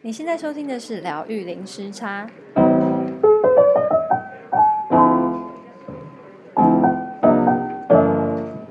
[0.00, 2.30] 你现在收听的是疗愈零时差。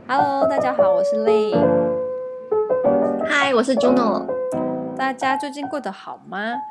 [0.07, 1.67] Hello，大家好，我是 Lynn。
[3.27, 4.25] Hi，我是 Juno。
[4.95, 6.61] 大家最近过得好吗？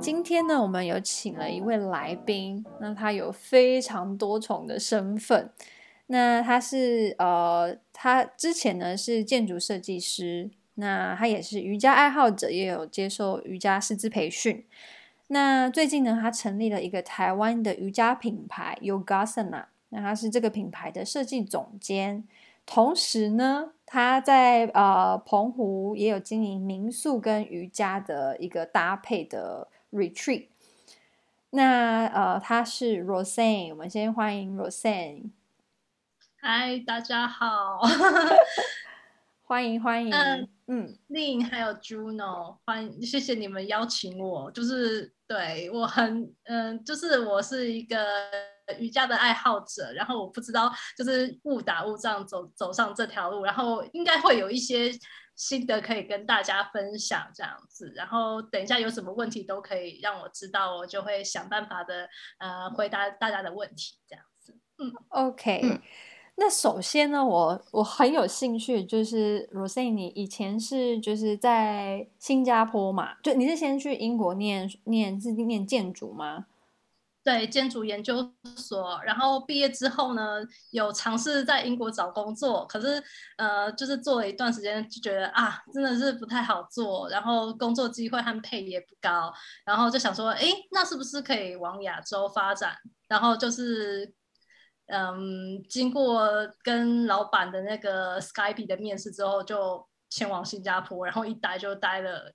[0.00, 5.50] 今天呢，我们有请了一位来宾，那他有非常多重的身份。
[6.06, 10.50] 那他是呃，他之前呢是建筑设计师。
[10.80, 14.64] 那他也是瑜伽爱好者，也有接受瑜伽师资培训。
[15.26, 19.64] 那最近呢，他成立了一个台湾的瑜伽品牌 Yogasana。
[19.88, 22.22] 那他是这个品牌的设计总监，
[22.64, 30.46] 同时呢，他在呃澎湖也有经营民宿跟瑜伽的一个搭配的 retreat。
[31.50, 35.30] 那呃，他是 Rosanne，我们先欢迎 Rosanne。
[36.40, 37.80] 嗨，大家好。
[39.48, 47.96] 欢迎欢迎，嗯嗯，Lynn 还有 Juno，欢迎，谢谢你们邀请我，就是对我很嗯，就是我是一个
[48.78, 54.92] 瑜伽的爱好者，然后我不知道就是误打误撞走走上这条路，然后应该会有一些
[55.34, 62.06] 心得可以跟大家分享这样子，然后等一下有什么问题都可以让我知道，我就会想办法的
[62.38, 65.60] 呃回答大家的问题这样子，嗯，OK。
[65.64, 65.80] 嗯
[66.40, 73.16] 那首先呢，我我很有兴趣，就是 Rosanne，你以前是就是在新加坡嘛？
[73.24, 76.46] 就你是先去英国念念是念建筑吗？
[77.24, 79.00] 对，建筑研究所。
[79.04, 80.38] 然后毕业之后呢，
[80.70, 83.02] 有尝试在英国找工作，可是
[83.36, 92.76] 呃，就是做了一段时间，就觉得啊，真的是不太好做，然后工作机会和配也不高，然后就想说，哎，那是不是可以往亚洲发展？
[93.08, 94.14] 然后就是。
[94.88, 96.26] 嗯，经过
[96.62, 102.32] 跟老板的那个 Skype 的面试之后，就前往新加坡，然后一待就待了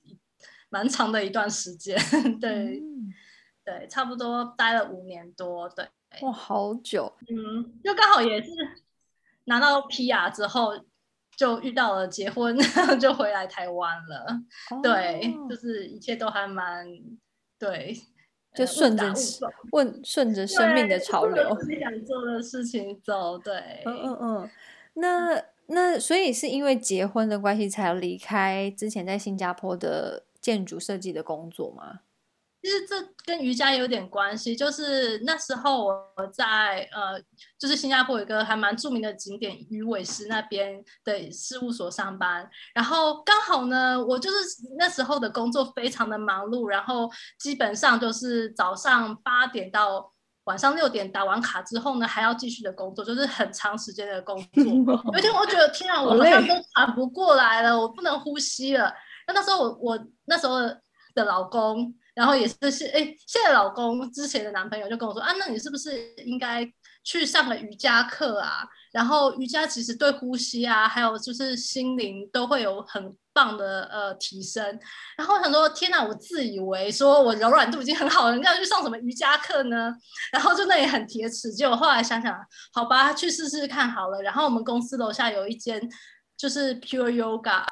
[0.70, 1.98] 蛮长的一段时间，
[2.40, 3.12] 对，嗯、
[3.66, 5.88] 对，差不多待了五年多，对，
[6.22, 8.52] 哇，好久，嗯，就刚好也是
[9.46, 10.74] 拿到 PR 之后，
[11.36, 12.56] 就遇到了结婚，
[13.02, 14.26] 就回来台湾了，
[14.70, 16.88] 哦、对，就是一切都还蛮，
[17.58, 17.98] 对。
[18.54, 19.14] 就顺着
[19.72, 23.38] 问，顺着 生命的潮流，自己想做的事情走。
[23.38, 23.54] 对，
[23.86, 24.50] 嗯嗯嗯。
[24.96, 32.02] 那那所以是因为结婚的关系才离开之前在新加坡的建筑设计的工作吗？
[32.64, 37.22] 其实这跟瑜伽有点关系，就是那时候我在呃，
[37.60, 44.38] 就是新加坡有一个还蛮著名的景点鱼尾狮那边的事务所上班，然后刚好呢，我就是
[44.78, 50.10] 那时候的工作非常的忙碌，然后基本上就是早上八点到
[50.46, 54.64] 晚上六点打完卡之后呢，还要继续的工作，就是很长时间的工作。
[55.12, 58.94] 有一天我觉得天啊，我好像都喘不过来了，我不能呼吸了。
[59.28, 60.60] 那那时候我我那时候
[61.14, 61.94] 的老公。
[62.14, 66.64] 然后也是是哎，现在老公之前的男朋友就跟我说啊，那你是不是应该
[67.04, 68.64] 去上个瑜伽课啊？
[68.92, 74.64] 然后瑜伽其实对呼吸啊，还有就是心灵都会有很棒的呃提升。
[75.18, 79.92] 然后我想说，天哪，我自以为说我柔软度已经很好了，你要去上什么瑜伽课呢？
[80.32, 82.38] 然后就那也很铁齿，结果后来想想，
[82.74, 84.22] 好吧，去试试看好了。
[84.22, 85.82] 然后我们公司楼下有一间
[86.38, 87.66] 就是 Pure Yoga。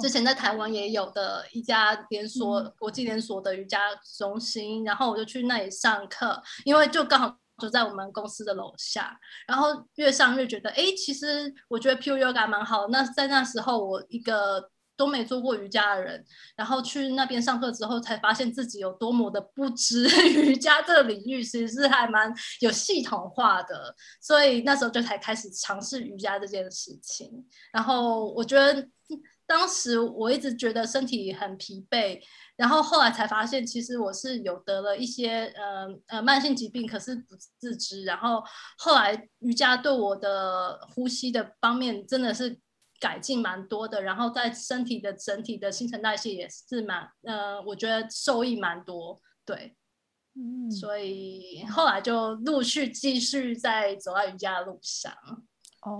[0.00, 3.78] 之前在台湾也有的一家连锁、嗯、国际连锁的瑜伽
[4.18, 9.16] 中心，然后我就去那里上课，因为就刚好就在我们公司的楼下，
[9.46, 12.88] 然后越上越觉得，哎，其实我觉得 Pure Yoga 蛮好。
[12.88, 16.24] 那在那时候，我一个都没做过瑜伽的人，
[16.56, 20.08] 然后去那边上课之后，才发现自己有多么的不知
[20.42, 27.46] 瑜伽这个领域其实是还蛮有系统化的，所以那时候就才开始尝试瑜伽这件事情。
[27.72, 28.88] 然后我觉得。
[29.50, 32.20] 当时我一直觉得身体很疲惫，
[32.54, 38.04] 然后后来才发现，其实我是有得了一些呃呃慢性疾病，可是不自知。
[38.04, 38.40] 然后
[38.78, 42.60] 后来瑜伽对我的呼吸的方面真的是
[43.00, 49.18] 改进蛮多的，然后在身体的整体的新陈代谢也是蛮呃，我觉得受益蛮多。
[49.44, 49.74] 对，
[50.36, 55.12] 嗯，所以后来就陆续继续在走在瑜伽的路上。
[55.82, 55.98] 哦，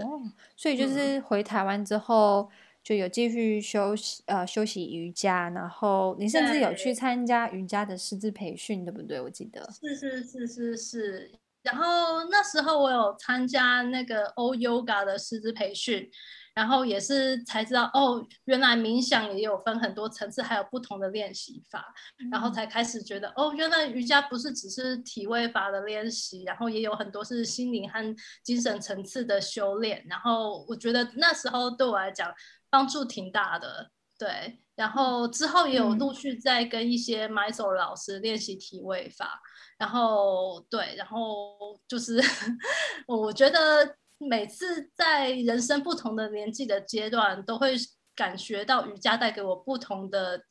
[0.57, 2.43] 所以就是回台湾之后。
[2.43, 2.51] 嗯
[2.83, 9.21] 就有继续休息，呃，休息瑜伽，然后你甚至有去参加瑜伽的师资培训，对不对？
[9.21, 11.31] 我记得是是是是是。
[11.63, 16.11] 然后那时候我有参加那个 All Yoga 的师资培训，
[16.55, 21.85] 然后也是才知道哦，原来冥想也有分很多层次，还有不同的练习法，
[22.19, 30.03] 嗯、然后才开始觉得哦，原来瑜伽不是只是体位法的练习，然后也有很多是心灵和精神层次的修炼。
[30.09, 32.33] 然后我觉得那时候对我来讲。
[32.71, 39.41] 帮助挺大的，对，然后之后也有陆续在跟一些 Mysore 老师练习体位法，
[39.77, 42.19] 然后对，然后就是
[43.07, 47.75] 我觉得每次在人生不同的年纪的阶段，都会
[48.15, 50.43] 感觉到瑜伽带给我不同的。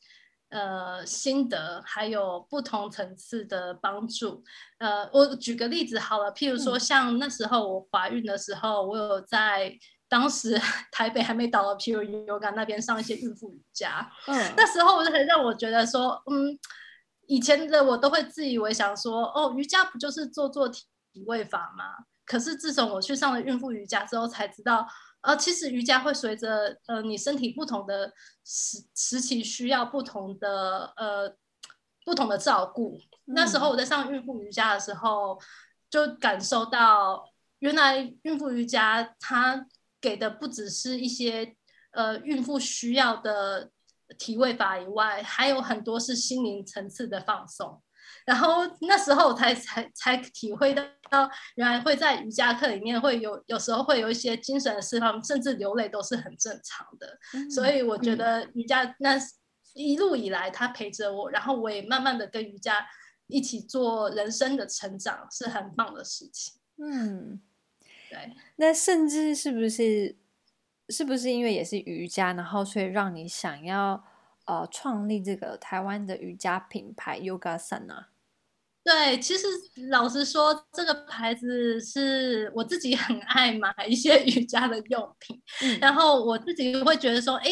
[0.52, 4.44] 呃，心得还有不同层次的帮助。
[4.80, 9.72] 呃，我举个例子好了，譬如说，像那时候我怀孕的时候，我有在
[10.10, 10.60] 当时
[10.92, 14.12] 台北还没到的 Pure Yoga 那边上一些孕妇瑜伽。
[14.28, 16.58] 嗯，那时候我就很让我觉得说，嗯，
[17.28, 20.86] 以前的我都会自以为想说，哦，瑜伽不就是做做体
[21.28, 22.06] 位法吗？
[22.26, 24.88] 可是自从我去上了孕妇瑜伽之后，才知道。
[25.22, 28.14] 呃，其实瑜伽会随着呃你身体不同的
[28.46, 31.36] 时时期需要不同的呃
[32.06, 32.98] 不同的照顾。
[33.28, 33.34] 嗯。
[33.36, 35.38] 那时候我在上孕妇瑜伽的时候，
[35.90, 37.26] 就感受到
[37.60, 39.66] 原来孕妇瑜伽它
[40.02, 41.56] 给的不只是一些
[41.92, 43.72] 呃孕妇需要的
[44.18, 47.82] 体位法以外，还有很多是心灵层次的放松。
[48.26, 50.84] 然后那时候我才才才体会到，
[51.56, 57.18] 原来会在瑜伽课里面会有有时候会有一些精神的释放，甚至流泪都是很正常的。
[57.34, 59.20] 嗯、所以我觉得瑜伽那
[59.74, 62.86] 一路以来，它陪着我，然后我也慢慢的跟瑜伽
[63.28, 66.60] 一起做人生的成长，是很棒的事情。
[66.84, 67.40] 嗯，
[68.10, 68.36] 对。
[68.56, 70.16] 那甚至是不是
[70.90, 74.04] 是不是因为也是瑜伽，然后所以让你想要？
[74.46, 78.06] 呃，创立这个台湾的瑜伽品牌 Yogasana。
[78.84, 79.46] 对，其实
[79.92, 87.52] 老实说，这个牌子是我自己很爱买一些瑜伽的用品，嗯、然后我自己会觉得说，哎，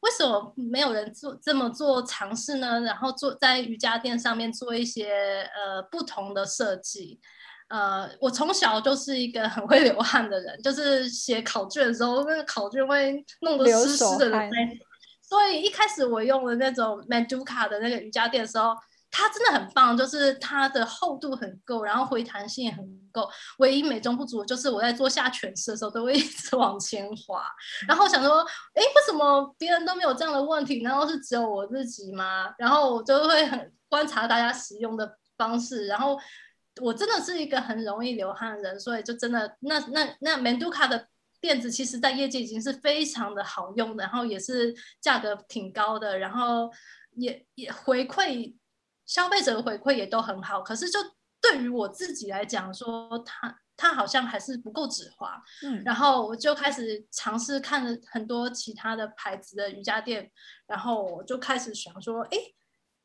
[0.00, 2.80] 为什么没有人做这么做尝试呢？
[2.80, 7.20] 然后做在瑜伽垫上面做一些呃不同的设计。
[7.68, 14.78] 呃，我从小就是一个很会流汗的人，就是写考卷的时候，那个考卷会弄得湿湿的那种。
[15.22, 18.74] 所以一开始我用的那种 meduka 的那个瑜伽垫的时候，
[19.10, 22.82] 它真的很棒，就是它的厚度很够，然后回弹性也很
[23.12, 23.28] 够。
[23.58, 27.44] 唯一美中不足就是我在做下犬式的时候都会一直往前滑。
[27.86, 28.40] 然后想说，
[28.72, 30.80] 哎，为什么别人都没有这样的问题？
[30.80, 32.50] 难道是只有我自己吗？
[32.56, 35.86] 然后我就会很观察大家使用的方式。
[35.86, 36.18] 然后
[36.80, 41.08] 我真的是一个很容易流汗的人，所以就真的那那那 Meduca 的。
[41.40, 46.68] 垫子其实，在业界已经是非常的好用的，然后也是价格挺高的，然后
[47.12, 48.56] 也也回馈
[49.06, 50.60] 消费者的回馈也都很好。
[50.60, 50.98] 可是，就
[51.40, 55.40] 对于我自己来讲，说它它好像还是不够止滑。
[55.62, 60.28] 嗯，然后我就开始尝试看了很多其他的牌子的瑜伽垫，
[60.66, 62.38] 然后我就开始想说，哎，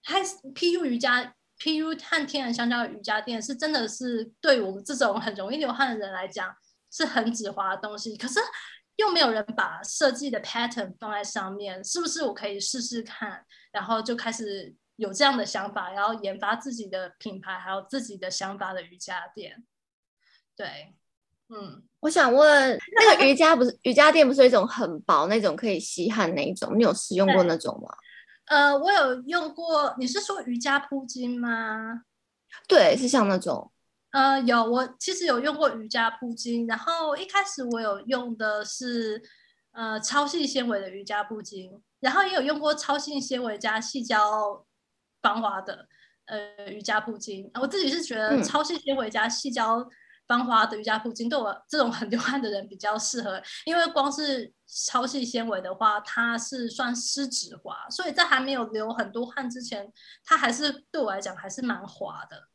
[0.02, 6.54] 还是 PU 瑜伽 PU 和天然香蕉瑜伽垫是真的是对我们这种很容易流汗的人来讲。
[6.96, 8.40] 是很止滑的东西，可是
[8.98, 13.44] 又没有人把设计的 pattern 放在上面，是不是我可以试试看？
[13.72, 19.66] 然后就开始有这样的想法，然后研发自己的品牌，还有自己的想法的瑜伽垫。
[20.56, 20.94] 对，
[21.50, 26.78] 嗯，我想问，那个瑜伽不是瑜伽垫，不是一种很薄那种可以吸汗那一种？
[26.78, 27.90] 你有使用过那种吗？
[28.46, 29.96] 呃，我有用过。
[29.98, 32.04] 你是说瑜伽铺巾吗？
[32.68, 33.72] 对，是像那种。
[34.12, 39.22] 呃，有，我其实有用过瑜伽铺巾，然后一开始我有用的是
[39.72, 44.64] 呃超细纤维的瑜伽铺巾，然后也有用过超细纤维加细胶
[45.22, 45.88] 防滑的
[46.26, 47.50] 呃瑜伽铺巾。
[47.60, 49.90] 我自己是觉得超细纤维加细胶
[50.34, 59.94] 防滑的瑜伽铺巾对我这种很流汗的人比较适合，因为光是超细纤维的话，它是算湿纸滑，所以在还没有流很多汗之前，
[60.26, 62.48] 它还是对我来讲还是蛮滑的，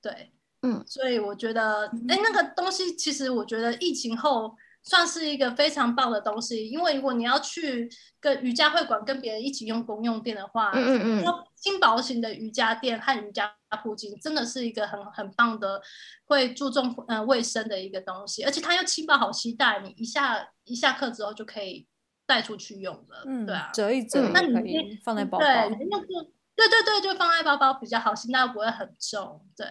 [0.00, 0.32] 对。
[0.62, 4.56] 嗯，所以我觉得，哎，那个东西其实我觉得疫情后
[4.88, 7.90] 算是一个非常棒的东西，因为如果你要去
[8.20, 13.52] 跟瑜伽会馆跟别人一起用公用垫的话，嗯嗯嗯，轻薄型的瑜伽垫和瑜伽
[13.82, 15.82] 铺巾真的是一个很很棒的，
[16.26, 21.86] 会注重呃卫生的一个东西，而且它又轻薄好携带，你一下一下课之后就可以
[22.24, 26.06] 带出去用了，嗯，对啊，折一折，那你可以放在包包，对，那就
[26.54, 29.66] 对对对，就放在包包比较好，携带又不会很重，对。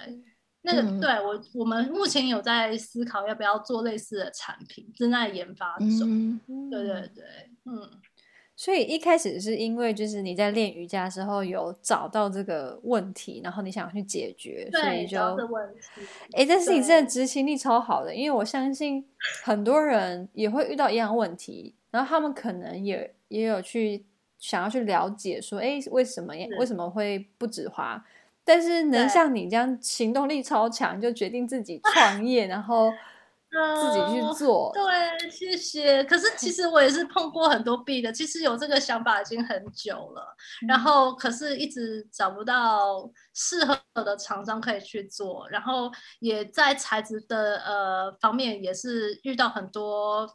[0.65, 6.39] 那个对我，我们目前有在思考要不要做类似的产品，正在研发中。
[6.47, 7.23] 嗯、对对对，
[7.65, 7.89] 嗯。
[8.57, 15.19] 所以一开始是因为就是你在练瑜伽的时候有找到这个问题，然后你想去解决，所以就。
[16.31, 19.05] 哎，但是你真的执行力超好的，因为我相信
[19.43, 24.05] 很多人也会遇到一样问题，然后他们可能也也有去
[24.39, 28.01] 想要去了解说，哎，为什么是为什么会不止滑？
[28.45, 32.91] 但是能像你这样行动力超强，就决定自己创业，然后
[33.49, 34.71] 自己去做。
[34.71, 36.03] 对，谢谢。
[36.03, 50.29] 可是其实我也是碰过很多壁的，其实有这个想法已经很久了，嗯、然后可是一直找不到适合的厂商可以去做，然后也在材质的呃方面也是遇到很多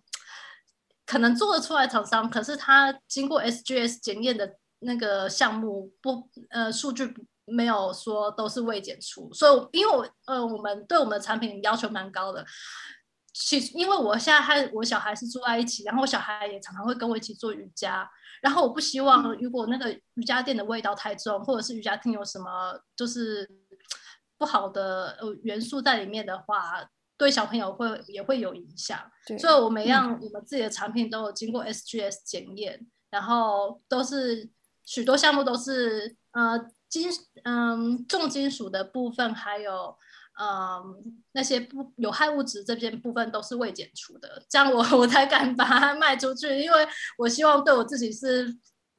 [1.07, 7.23] 可能做得出来厂商，可是他经过 SGS 检验的那个项目不呃数据不。
[7.51, 12.45] 没有说都是未检出，所以因为我呃，我们对我们的产品要求蛮高的。
[13.33, 18.07] 其因为我现在和我小孩是住在一起，然后我小孩也常常会跟我一起做瑜伽，
[18.43, 23.49] 然后我不希望如果那个瑜伽垫的味道太重，或者是瑜伽垫有什么就是
[24.37, 26.85] 不好的呃元素在里面的话，
[27.17, 28.99] 对小朋友会也会有影响。
[29.39, 34.51] 所以我们让我们自己的产品都有经过 SGS 检验，然后都是
[34.85, 36.69] 许多项目都是呃。
[36.91, 37.09] 金
[37.45, 39.97] 嗯，重金属的部分还有
[40.39, 48.53] 嗯那些不有害物质这些部分都是未检出的，这样我 我才敢把它卖出去，因为我希望对我自己是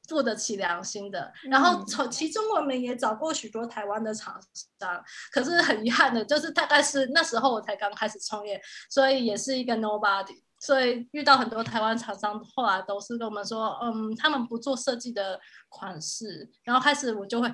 [0.08, 1.32] 付得起良心的。
[1.50, 4.40] 然后从其中我们也找过许多台湾的厂
[4.80, 10.42] 商，可是很遗憾的就是大概是那时候我才刚开始创业，所以也是一个 nobody。
[10.58, 17.52] 所以遇到很多台湾厂商，后来都是跟我们说，嗯，他们不做设计的款式，然后开始我就会。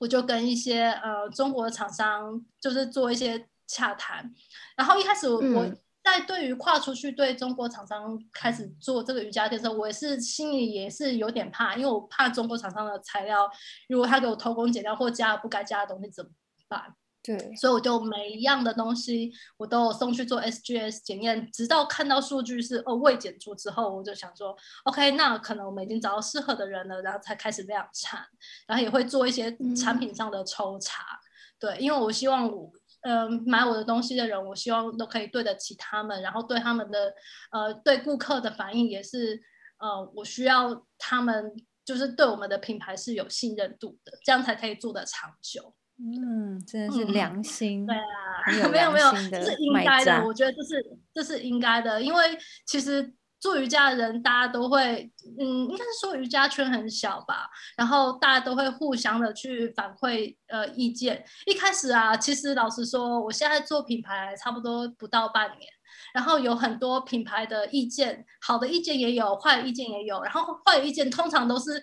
[0.00, 4.32] 我就跟一些呃中国的厂商，就是做一些洽谈，
[4.76, 5.66] 然后一开始我，我
[6.02, 13.50] 在对于跨出去对中国厂商开始做这个瑜伽垫的时候，我也是心里也是有点怕，因为我怕中国厂商的材料，
[13.88, 16.30] 如果他给我偷工减料或加了不该加的东西怎么
[16.68, 16.94] 办？
[17.26, 24.54] 对，所以我就每一样的东西我都有送去做 SGS 检验，直到看到数据是哦未检出之后，我就想说
[24.84, 28.22] OK，那可能我们已经找到适合的人了，然后才开始量产，
[28.66, 31.02] 然后也会做一些产品上的抽查。
[31.02, 31.18] 嗯、
[31.58, 37.10] 对，因为我希望我呃买我的东西的人，我希望都可以对得起他们，然后对他们的
[37.52, 39.40] 呃对顾客的反应也是
[39.78, 41.50] 呃我需要他们
[41.86, 45.74] 就是对我们的品牌是有信任度的，这样才可以做得长久。
[45.96, 52.36] 嗯，真的是良心，嗯、对啊，没有没有，这是应该的，我觉得这是这是应该的，因为
[52.66, 55.08] 其实做瑜伽的人，大家都会，
[55.38, 61.24] 嗯，应该是说瑜伽圈很小吧，然后大家都会互相的去反馈呃意见。
[61.46, 65.70] 一开始啊，其实老实说，我现在做品牌差不多不到半年，
[66.12, 71.80] 然后有很多品牌的意见，好的意见也有，坏的意见也有，然后坏的意见通常都是。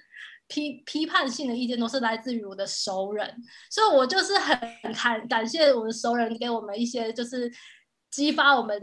[0.52, 4.60] 批批判性的意见都是来自于我的熟人，所以我就是很
[4.94, 7.50] 感感谢我的熟人给我们一些就是
[8.10, 8.78] 激发我们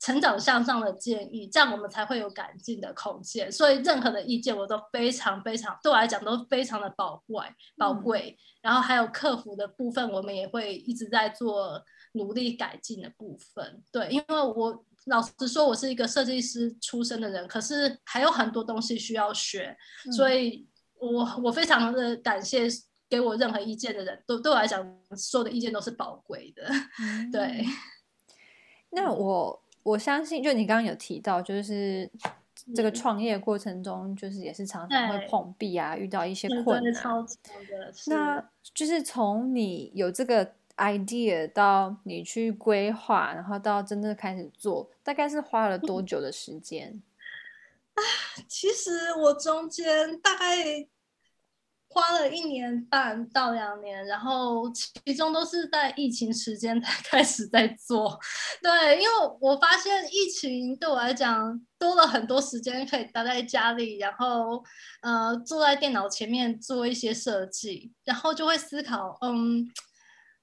[0.00, 3.52] 成长向上的建议，这样我们才会有改进的空间。
[3.52, 7.44] 所以任何的意见我都非常非常对我来讲都非常的宝贵
[7.76, 8.38] 宝贵。
[8.62, 13.82] 然后还有客服的部分，我们也会一直在做努力改进的部分。
[13.92, 19.76] 对，因为我老实说，我是一个设计师出身的人，可是还有很多东西需要学，
[20.16, 20.66] 所以。
[21.00, 22.66] 我我非常的感谢
[23.08, 24.84] 给我任何意见的人，都对我来讲，
[25.16, 26.68] 说的意见都是宝贵的。
[27.00, 27.64] 嗯、对，
[28.90, 32.10] 那我我相信，就你刚刚有提到，就是
[32.74, 36.92] 这个创业过程中，就是也是常常会碰壁啊，遇到一些困难。
[36.92, 37.28] 超的
[38.08, 47.00] 那就是从你有这个 idea 到你去规划，然后到真正开始做，大概是花了多久的时间？
[47.98, 50.56] 啊 其实我中间大概
[51.90, 58.18] 花了一年半到两年，然后其中都是在疫情时间才 开始在做。
[58.62, 64.62] 对，因为我发现疫情对我来讲多了很多时间可以待在家里，然后
[65.00, 69.66] 呃坐在电脑前面做一些设计，然后就会思考，嗯，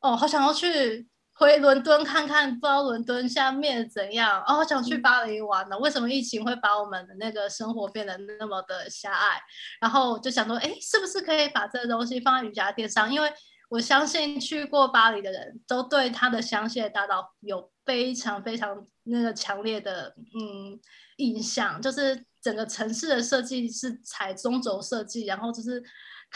[0.02, 1.08] 哦，好想要去。
[1.38, 4.42] 回伦敦看看，不知道伦敦下面怎样。
[4.48, 5.78] 哦，我想去巴黎玩呢。
[5.80, 9.38] 为什么疫情会把我们的那个生活变得那么的狭隘？
[9.82, 13.14] 然后就想说，哎，是不是可以把这个东西放在瑜伽垫上？
[13.14, 13.30] 因为
[13.68, 20.80] 我相信去过巴黎的人都对它的香榭大道有非常非常那个强烈的嗯
[21.18, 25.84] 印象，就是整个城市的设计是采中轴设计，然后就是。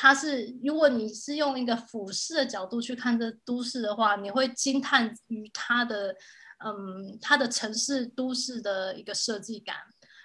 [0.01, 6.15] 它是，如果你是用一个俯视的角度去看这都市的话，你会惊叹于它的，
[6.63, 9.75] 嗯，它的城市都市的一个设计感。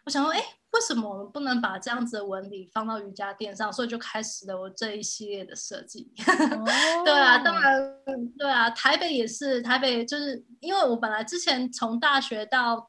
[0.04, 0.38] 我想说，哎，
[0.70, 3.72] 为什么我们不能把这样子的纹理放到瑜伽垫上？
[3.72, 6.12] 所以就开始了我这一系列的设计。
[6.24, 6.64] Oh.
[7.04, 8.00] 对啊，当然，
[8.38, 12.88] 对啊，台北也是，台北就是因为我本来之前从大学到。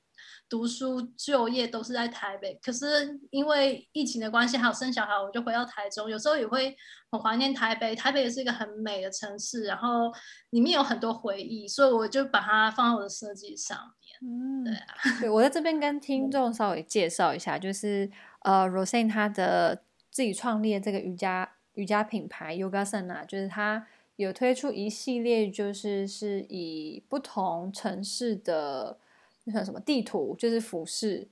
[0.55, 6.09] 读书、就业都是在台北，可是因为疫情的关系，还有生小孩，我就回到台中。
[6.09, 6.74] 有时候也会
[7.12, 10.09] 很怀念台北，台北也是一个很美的城市，然后
[10.51, 14.17] 里面有很多回忆，所以我就把它放在我的设计上面。
[14.21, 18.09] 嗯，对啊， 对，我在这边跟听众 稍微介绍一下，就是
[18.43, 23.85] 呃，Rosane 她的自己创立的这个瑜伽瑜伽品牌 Yogasana，就是她
[24.15, 29.00] 有推出一系列，就是是以不同城市的。
[29.45, 30.35] 那叫什么地图？
[30.37, 31.29] 就是服饰，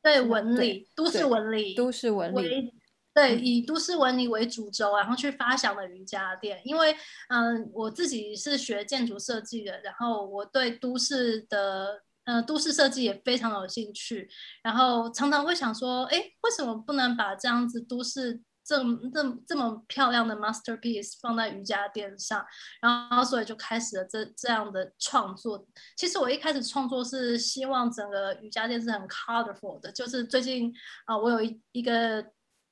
[0.00, 2.72] 对纹理，都市纹理，都市纹理，
[3.12, 6.62] 对，以都市纹理为主轴，然后去发想的瑜伽店。
[6.64, 6.96] 因为，
[7.28, 14.28] 嗯，我自己是学建筑设计的，然后我对都市的，呃，都市设计也非常有兴趣，
[14.62, 18.40] 然后常常会想说，哎，为什么不能把这样子都市
[18.72, 22.42] 这这这么漂亮的 masterpiece 放在瑜伽垫上，
[22.80, 25.66] 然后所以就开始了这这样的创作。
[25.94, 30.72] 其实我一开始创作是希望整个瑜伽垫是很 colorful 的，就是最近
[31.04, 32.24] 啊、我有一一个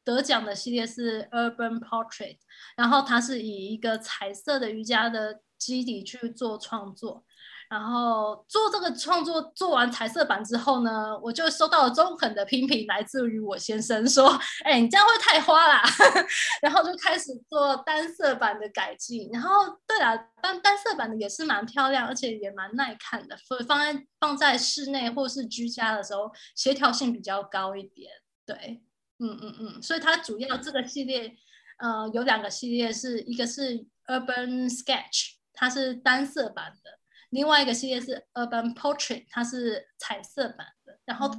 [0.02, 2.38] 得奖的系列是 Urban Portrait，
[2.76, 7.26] 然后它是以一个彩色的瑜伽的基底去做创作。
[7.70, 14.36] 然后做这个创作，做完彩色版之后呢，我就收到了中肯的批评，来自于我先生说
[14.66, 15.80] ：“哎，你这样会太花啦。
[16.60, 19.30] ”然后就开始做单色版的改进。
[19.32, 28.10] 然后，对啊，单单色版的也是蛮漂亮，而且也蛮耐看的，所以放在放在室内或是居家的时候，协调性比较高一点。
[28.44, 28.82] 对，
[29.20, 31.36] 嗯嗯嗯，所以它主要这个系列，
[31.78, 36.98] 呃，有两个系列，是一个是 Urban Sketch，它是单色版的。
[37.30, 41.30] 另外一个系列是 Urban Portrait，它是彩色版的，然后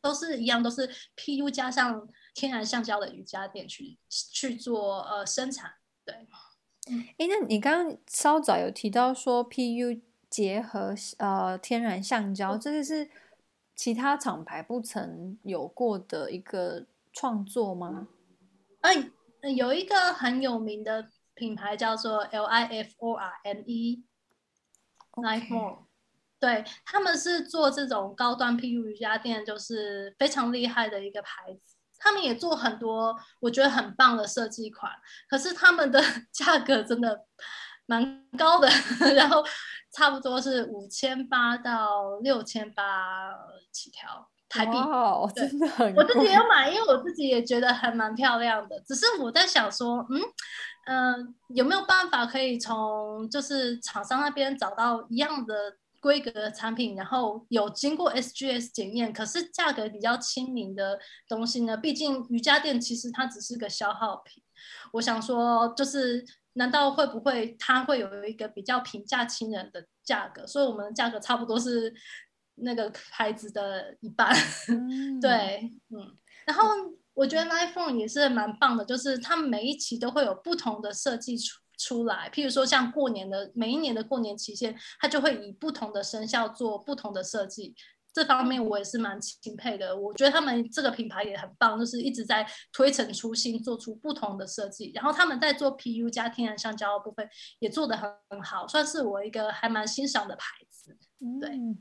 [0.00, 5.72] 都是一样，都是 PU 加上天然橡胶的瑜伽垫去去做呃生产。
[6.04, 6.14] 对，
[7.18, 13.10] 哎，那你刚刚稍早有提到说 PU 结合呃天然橡胶，这个是
[13.74, 18.08] 其他厂牌不曾有过的一个创作吗？
[18.82, 22.24] 嗯、呃，有一个很有名的品牌叫做
[25.22, 25.48] Liforme。
[25.48, 25.78] Liforme，
[26.40, 31.76] 对，他们是做这种高端 PU 瑜伽垫，就是非常厉害的一个牌子。
[32.00, 34.92] 他们也做很多我觉得很棒的设计款，
[35.28, 37.24] 可是他们的 价格真的
[37.86, 38.68] 蛮高的，
[39.16, 39.44] 然后
[39.92, 43.34] 差不多是五千八到六千八
[43.72, 44.72] 起跳台币。
[45.34, 45.94] 对，真的很。
[45.94, 48.80] 我自己也买，因为我自己也觉得还蛮漂亮的。
[48.86, 50.20] 只是我在想说，嗯。
[50.90, 61.76] 嗯、呃，有没有办法可以从就是厂商那边找到一样的规格的产品，然后有经过 SGS 检验，可是价格比较亲民的东西呢？
[61.76, 64.42] 毕竟瑜伽垫其实它只是个消耗品。
[64.92, 70.46] 我想说，就是难道会不会它会有一个比较平价亲人的价格？
[70.46, 71.92] 所以我们的价格差不多是
[72.60, 74.34] 那个牌子的一半。
[74.68, 76.16] 嗯对，嗯，
[76.46, 76.64] 然后。
[77.18, 82.30] 我觉得 Liforme 也是蛮棒的，就是他们每一期都会有不同的设计出出来。
[82.32, 87.74] 譬如说，像过年的每一年的过年期限，它就会以不同的生肖做不同的设计。
[88.12, 89.96] 这方面我也是蛮钦佩的。
[89.96, 94.92] 我觉得他们这个品牌也很棒，就是一直在推陈出新，做出不同的设计。
[94.94, 100.96] 然后他们在做 PU 加天然橡胶的部分也做得很好，算是我一个还蛮欣赏的牌子。
[101.40, 101.76] 对，嗯，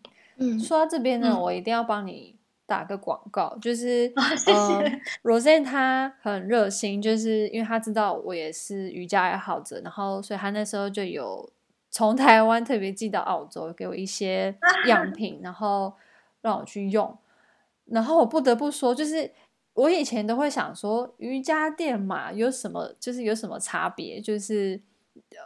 [0.59, 2.35] 说到这边呢，嗯、我一定要帮你。
[2.69, 11.49] 打个广告，就是、哦、谢谢、呃、Rosane 他很热心，就是因为他知道我也是瑜伽爱好者，然后所以他那时候就有
[11.89, 14.53] 从台湾特别寄到澳洲，给我一些
[14.85, 15.93] 样品，然后
[16.41, 17.17] 让我去用。
[17.85, 19.31] 然后我不得不说，就是
[19.75, 24.81] 我以前都会想说瑜伽垫嘛，有什么就是有什么差别，就是。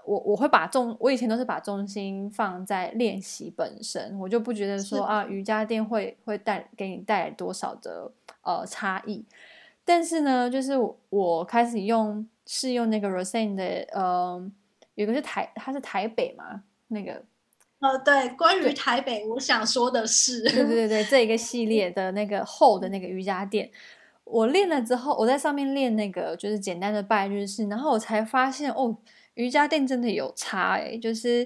[0.05, 9.25] 我我会把重，我以前都是把重心放在练习本身，我就不觉得说啊，瑜伽垫会会带给你带来多少的呃差异。
[9.83, 10.73] 但是呢，就是
[11.09, 14.51] 我开始用试用那个 Rosane 的，呃，
[14.95, 17.21] 有个是台，它是台北嘛，那个，
[17.79, 23.69] 呃，对，关于台北，我想说的是，对对对对，这一个 系列的那个厚的那个瑜伽垫，
[24.23, 28.97] 我练了之后，我在上面练那个就是简单的拜日式，然后我才发现哦。
[29.35, 31.45] 瑜伽垫真的有差哎、欸，就是，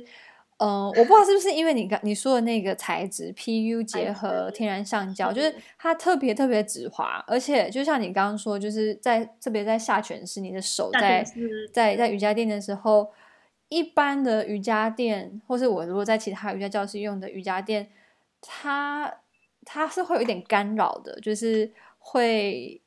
[0.57, 11.23] 嗯、呃，我不知道是不是因为你刚你说的那个材质 PU 结合天然橡胶，就是它特别特别直滑，而且就像你刚刚说，就是在特别在下犬式，你的手在
[11.71, 13.11] 在在瑜伽垫的时候，
[13.69, 17.89] 一般的瑜伽垫，或是我如果在其他瑜伽教室用的瑜伽垫，
[18.41, 19.13] 它
[19.63, 22.81] 它是会有一点干扰的，就是会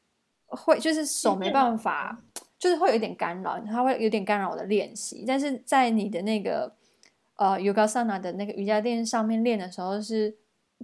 [0.46, 2.18] 会就是手没办法。
[2.58, 5.24] 就是会有一点干扰，它会有点干扰我的练习。
[5.26, 6.72] 但是在你的那个
[7.36, 10.36] 呃 Yogasana 的那个瑜伽垫上面练的时候是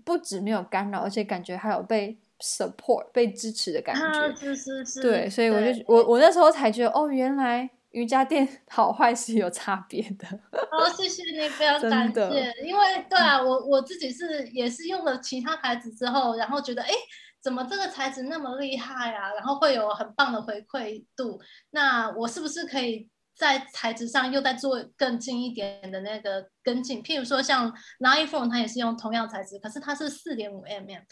[0.04, 4.02] 不止没有干扰，而且感觉还有被 support、被支持的感觉。
[4.02, 5.02] 啊、是是是。
[5.02, 10.26] 对，所以我就我我那时候才觉得，哦，原来瑜伽垫 好坏是有差别的。
[10.52, 12.52] 哦，谢谢你，非常 感谢。
[12.64, 16.90] 因为对啊，我我自己是也是用了其他牌子之后，然后觉得，哎，
[17.44, 19.35] 怎么这个材质那么厉害啊？
[19.35, 21.38] 然后会有很棒的回馈度。
[21.70, 23.11] 那我是不是可以？
[23.37, 31.02] 在材质上又在做更近一点的那个跟进，譬如说像 Nine 它也是用同样材质，可是它是四点五 mm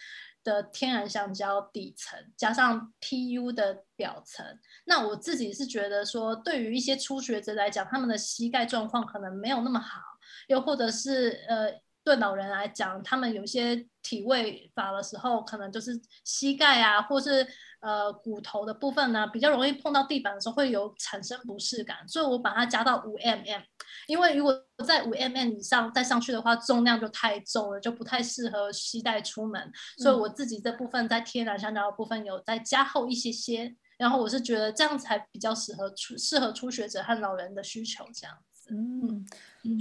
[0.45, 4.47] 的天然橡胶底层，加上 PU 的表层。
[4.85, 10.01] 那我自己是觉得说，对于一些初学者来讲，他们的膝盖状况可能没有那么好，
[10.47, 11.73] 又或者是呃。
[12.05, 17.47] 对老人来讲，他们有些体位法的时候，可能就是膝盖啊，或是
[17.81, 23.63] 呃骨头的部分呢，比较容易碰到地板的时候会有产生不适感，所以我把它加到五 mm，
[24.09, 24.53] 因为如果
[24.85, 38.75] 在五 mm 以上再上去的话，重量就太重了，就不太适合携带出门，所以我自己这部分在天然橡胶的部分有再加厚一些些，然后我是觉得这样才比较适合初适合初学者和老人的需求这样子。
[38.75, 39.27] 嗯，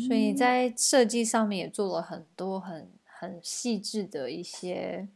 [0.07, 5.07] 所以在设计上面也做了很多很很细致的一些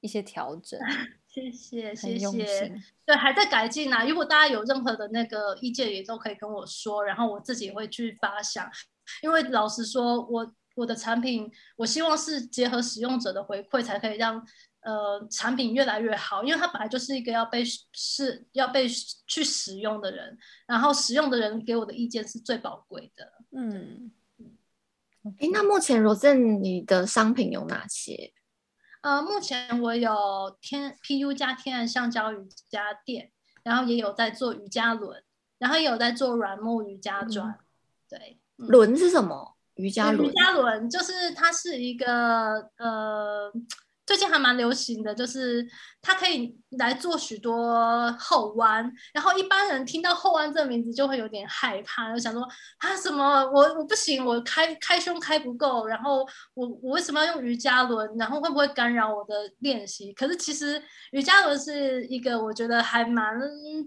[0.00, 0.80] 一些调整。
[1.28, 2.74] 谢谢谢谢，
[3.06, 4.04] 对，还在改进呢、啊。
[4.04, 8.70] 如果大家有任何的那个意见，也都可以跟我说，然后我自己也会去发想。
[9.22, 14.44] 因为老实说，我我的产品，我希望是结合使用者的回馈，才可以让。
[14.84, 18.88] 呃，产品越来越好，因为它本来就是一个要被是要被
[19.28, 23.24] 去使用的人，然后使用的人给我的意见是最宝贵的。
[23.52, 24.10] 嗯，
[25.38, 28.32] 哎，那目前 Rosanne 你的商品有哪些？
[29.02, 33.30] 呃，目前我有天 PU 加天然橡胶瑜伽垫，
[33.62, 35.22] 然后也有在做瑜伽轮，
[35.58, 37.48] 然后也有在做软木瑜伽砖。
[37.48, 37.58] 嗯、
[38.08, 39.56] 对，轮是什么？
[39.74, 40.28] 瑜伽轮？
[40.28, 43.52] 瑜伽轮就是它是一个呃。
[44.12, 45.66] 最近还蛮流行的，就是
[46.02, 52.46] 它可以来做许多后弯，然后一般人听到后弯这个名字就会有点害怕，就想说
[52.76, 60.12] 啊什么我我不行，我开开胸开不够，然后我我为什么要用瑜伽轮，然后会不会干扰我的练习？
[60.12, 63.34] 可是其实瑜伽轮是一个我觉得还蛮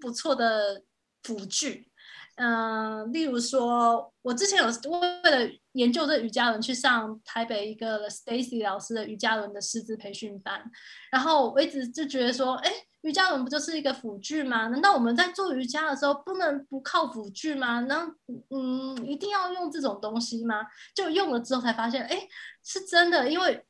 [0.02, 0.82] 不错的
[1.22, 1.88] 辅具。
[2.36, 10.70] 嗯、呃，例如说，我之前有为了研究这瑜伽轮，去上台北一个 Stacy 老师的瑜伽轮的师资培训班，
[11.12, 12.72] 然后我一直就觉得说，哎，
[13.02, 14.68] 瑜伽轮不就是一个辅具吗？
[14.68, 17.80] 难道我们在做瑜伽的时候不能不靠辅具吗？
[17.82, 18.06] 那
[18.50, 20.66] 嗯，一定要用这种东西吗？
[20.94, 22.28] 就用了之后才发现，哎，
[22.64, 23.66] 是真的，因为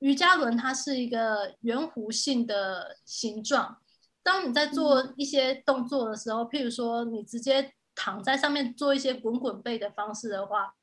[0.00, 3.78] 瑜伽轮它是一个圆弧性的形状，
[4.22, 10.74] 当你在做一些动作的时候，譬如说你直接躺在上面做一些滚滚背的方式的话，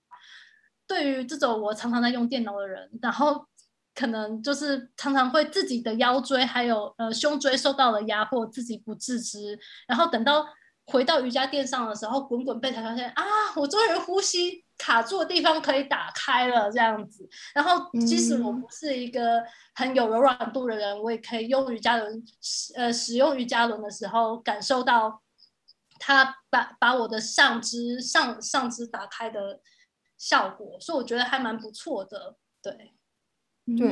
[0.86, 3.46] 对于这种我常常在用电脑的人，然后
[3.96, 10.46] 可能就是常常会自己的腰椎还有呃胸椎受到了压迫，自己不自知，然后等到
[10.88, 13.24] 回到瑜伽垫上的时候，滚滚背才发现啊，
[13.56, 17.30] 我终于呼吸卡住的地方可以打开了这样子。
[17.54, 19.42] 然后即使我不是一个
[19.76, 22.22] 很有柔软度的人，我也可以用瑜伽轮
[22.76, 25.23] 呃使用瑜伽轮的时候感受到。
[26.06, 29.62] 他把把我的上肢上上肢打开的
[30.18, 32.36] 效果，所以我觉得还蛮不错的。
[32.62, 32.92] 对，
[33.78, 33.88] 对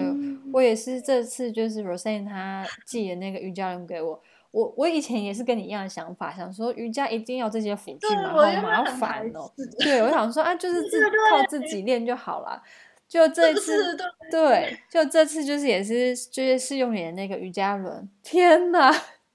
[0.52, 4.21] 我也是这次就是 Rosanne 他寄的那个瑜伽轮给我，
[4.52, 9.50] 我我以前也是跟你一样的想法，想说瑜伽一定要这些辅具嘛，好麻烦哦。
[9.80, 12.62] 对，我想说啊，就是 自靠自己练就好了。
[13.08, 13.97] 就这次，
[14.30, 18.93] 对，就这次就是也是就是试用你的那个瑜伽轮，天哪，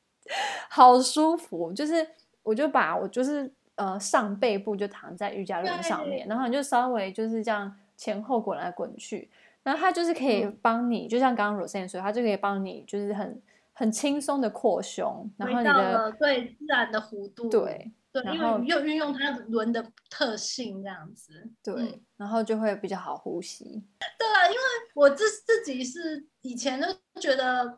[0.69, 2.07] 好舒服，就是。
[2.47, 9.29] 我就把我就是呃上背部就躺在瑜伽轮上面，然后你就稍微就是这样前后滚来滚去，
[9.65, 23.83] 然后它就是可以帮你，嗯、就像刚刚 Rosanne 说，它就可以帮你就是很很轻松的扩胸，然后你的对自然的弧度，对对，因为又运用它轮的特性这样子，对、嗯，然后就会比较好呼吸。
[24.17, 24.61] 对啊，因为
[24.95, 26.87] 我自自己是以前都
[27.21, 27.77] 觉得。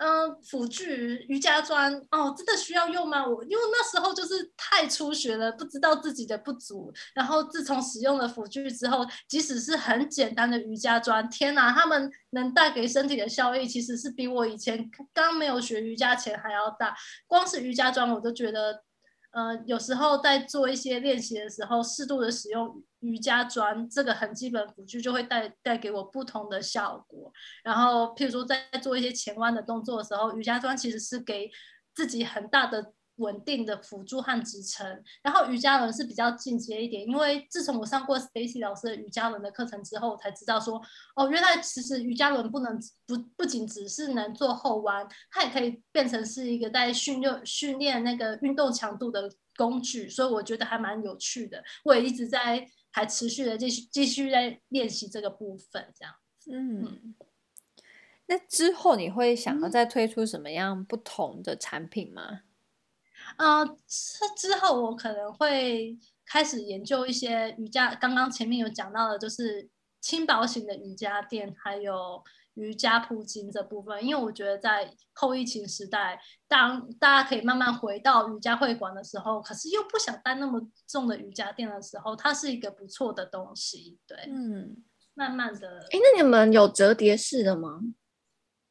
[0.00, 3.26] 嗯，辅具瑜伽砖哦，真的需要用吗？
[3.26, 6.90] 我因为那时候就是太初学了，不知道自己的不足。
[7.14, 16.96] 然后自从使用了辅具之后，即使是很简单的瑜伽砖，天哪，他们能带给身体的效益，其实是比我以前刚没有学瑜伽前还要大。
[17.26, 18.82] 光是瑜伽砖，我都觉得。
[19.32, 27.32] 呃，有时候在做一些练习的时候，适度的使用瑜伽砖这个很基本辅具，就会带带给我不同的效果。
[27.64, 31.50] 然后，譬如说在做一些前弯的动作的时候，瑜伽砖其实是给
[31.94, 35.02] 自己很大的稳定的辅助和支撑。
[35.22, 40.80] 然后瑜伽轮是比较进阶一点，因为自从我上过 Stacy 老师的瑜伽轮的课程之后，我才知道说，
[41.16, 50.08] 哦，原来其实瑜伽轮不能不不仅只是能做后弯，它也可以变成是一个在训练训练那个运动强度的工具。
[50.08, 56.14] 所以我觉得还蛮有趣的，我也一直在还持续的继续继续在练习这个部分，这样，
[56.50, 56.82] 嗯。
[56.82, 57.14] 嗯
[58.26, 62.42] 那之后你会想要再推出什么样不同的产品吗？
[63.36, 69.68] 啊，这、呃、之后我可能会开始研究一些瑜伽，刚刚前面有讲到的，就是
[70.00, 72.22] 轻薄型的瑜伽垫，还有
[72.54, 74.04] 瑜伽铺巾这部分。
[74.04, 83.98] 因为我觉得在后疫情时代，当大家可以慢慢回到瑜伽会馆的时候，可是又不想担那么重的瑜伽垫的时候，它是一个不错的东西。
[84.06, 84.76] 对，嗯，
[85.14, 85.80] 慢慢的。
[85.90, 87.80] 哎，那你们有折叠式的吗？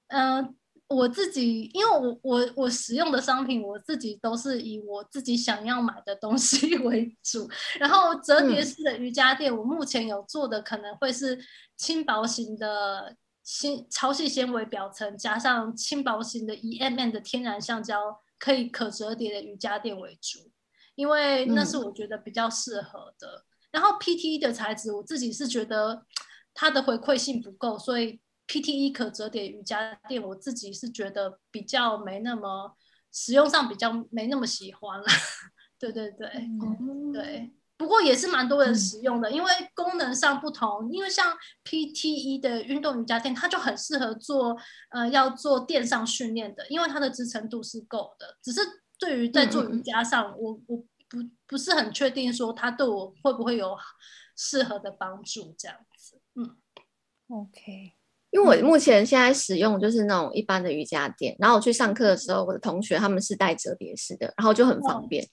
[0.07, 0.53] 嗯、呃，
[0.87, 7.47] 我自己因为我我我使用的商品，我自己都是以我自己想要买的东西 为主。
[7.79, 11.39] 然后折叠式的瑜伽垫，嗯、我目前有做的可能会是
[11.77, 20.51] 轻薄型的纤超细纤维表层，加上轻薄型的 EMM 的天然橡胶，可以可折叠的瑜伽垫为主，
[20.95, 23.27] 因为那是我觉得比较适合的。
[23.27, 26.05] 嗯、然后 PTE 的材质，我自己是觉得
[26.53, 28.19] 它的回馈性不够，所以。
[28.51, 32.75] PTE 可折叠瑜伽垫，我自己是觉得比较没那么
[33.11, 35.05] 使用上比较没那么喜欢了。
[35.77, 37.53] 对对对，嗯、对。
[37.79, 40.91] 不过也是蛮多人使用的，嗯、因为功能上不同。
[40.91, 44.57] 因为像 PTE 的运动瑜伽垫，它就很适合做
[44.89, 48.37] 呃要做垫上训练的，因为它的支撑度是够的。
[48.43, 48.59] 只是
[48.99, 53.77] 对于在做瑜伽上，嗯、我我不不是很确定说它对我会不会有
[54.35, 56.21] 适合的帮助这样子。
[56.35, 56.57] 嗯
[57.29, 57.93] ，OK。
[58.31, 65.25] 因为我目前现在使用就是那种一般的瑜伽垫，然后我去上课的时候，我的同学他们是带折叠式的，然后就很方便，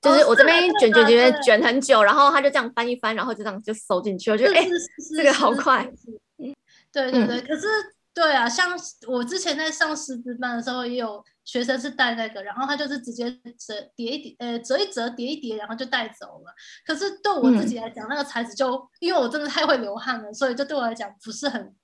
[0.00, 4.66] 就是我这边卷卷卷卷很久，然后他就这样翻一翻，然后就这样就收进去，我觉得哎，
[5.16, 5.90] 这个好快。
[6.92, 7.66] 对对对，可是
[8.14, 8.70] 对啊，像
[9.06, 16.54] 我之前在上师资班的时候，也有学生是带那个，然后他就是直接折叠一叠，呃，折一折叠一叠，然后就带走了。
[16.86, 21.74] 可是对我自己来讲，那个材质就因为我真的太会流汗了，所以就对我来讲不是很。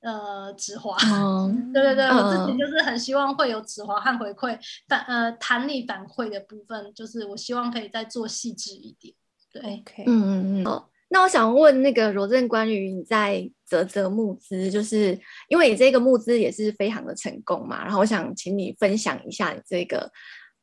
[0.00, 4.56] 呃，止滑，嗯、 对对对，嗯、我自己就是很希望会有止滑和回馈
[4.86, 9.12] 反呃弹力反馈的部分，就是我希望可以再做细致一点。
[9.52, 10.64] 对，OK，嗯嗯嗯。
[10.64, 20.12] 好，那我想问那个罗正关于你在泽泽募资，就是因为你这个募资也是非常的成功嘛，然后我想请你分享一下你这个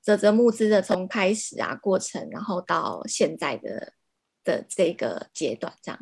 [0.02, 3.92] 泽泽募资的从开始啊过程，然后到现在的
[4.46, 6.00] 的这个阶段这样。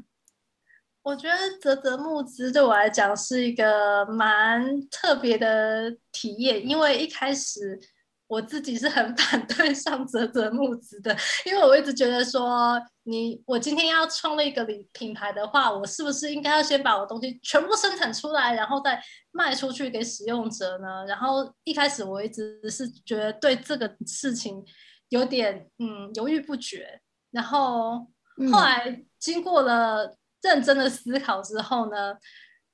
[1.03, 7.77] 我觉得泽泽募资对我来讲是一个蛮特别的体验，因为一开始
[8.25, 11.13] 我自己是很 反对上泽泽募资的，
[11.45, 18.97] 因为我一直觉得说，你我今天要创立一个品品牌的话，我是不是应该要先把我东西全部生产出来，然后再
[19.31, 21.05] 卖出去给使用者呢？
[21.05, 24.63] 然后一开始我一直是觉得对这个事情
[25.09, 28.07] 有点嗯犹豫不决，然后
[28.53, 30.15] 后来经过了。
[30.43, 32.15] 认真的思考之后呢，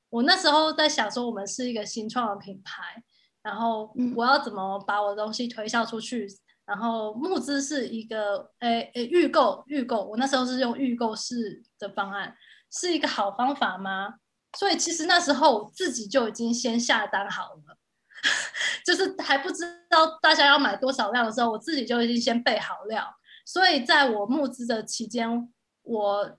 [0.10, 3.02] 我那时候在想说，我们是一个新创的品牌，
[3.44, 6.28] 然后我要怎么把我的东西推销出去？
[6.66, 12.36] 然后募资是一个，诶诶，预购预购，我那时候是用预购式的方案，
[12.72, 14.16] 是一个好方法吗？
[14.58, 17.78] 所以其实那时候我自己就已经先下单好了，
[18.86, 23.04] 就是还不知道大家要买多少量的时候，我自己就已经先备好料。
[23.46, 25.54] 所以在我募资的期间，
[25.84, 26.38] 我。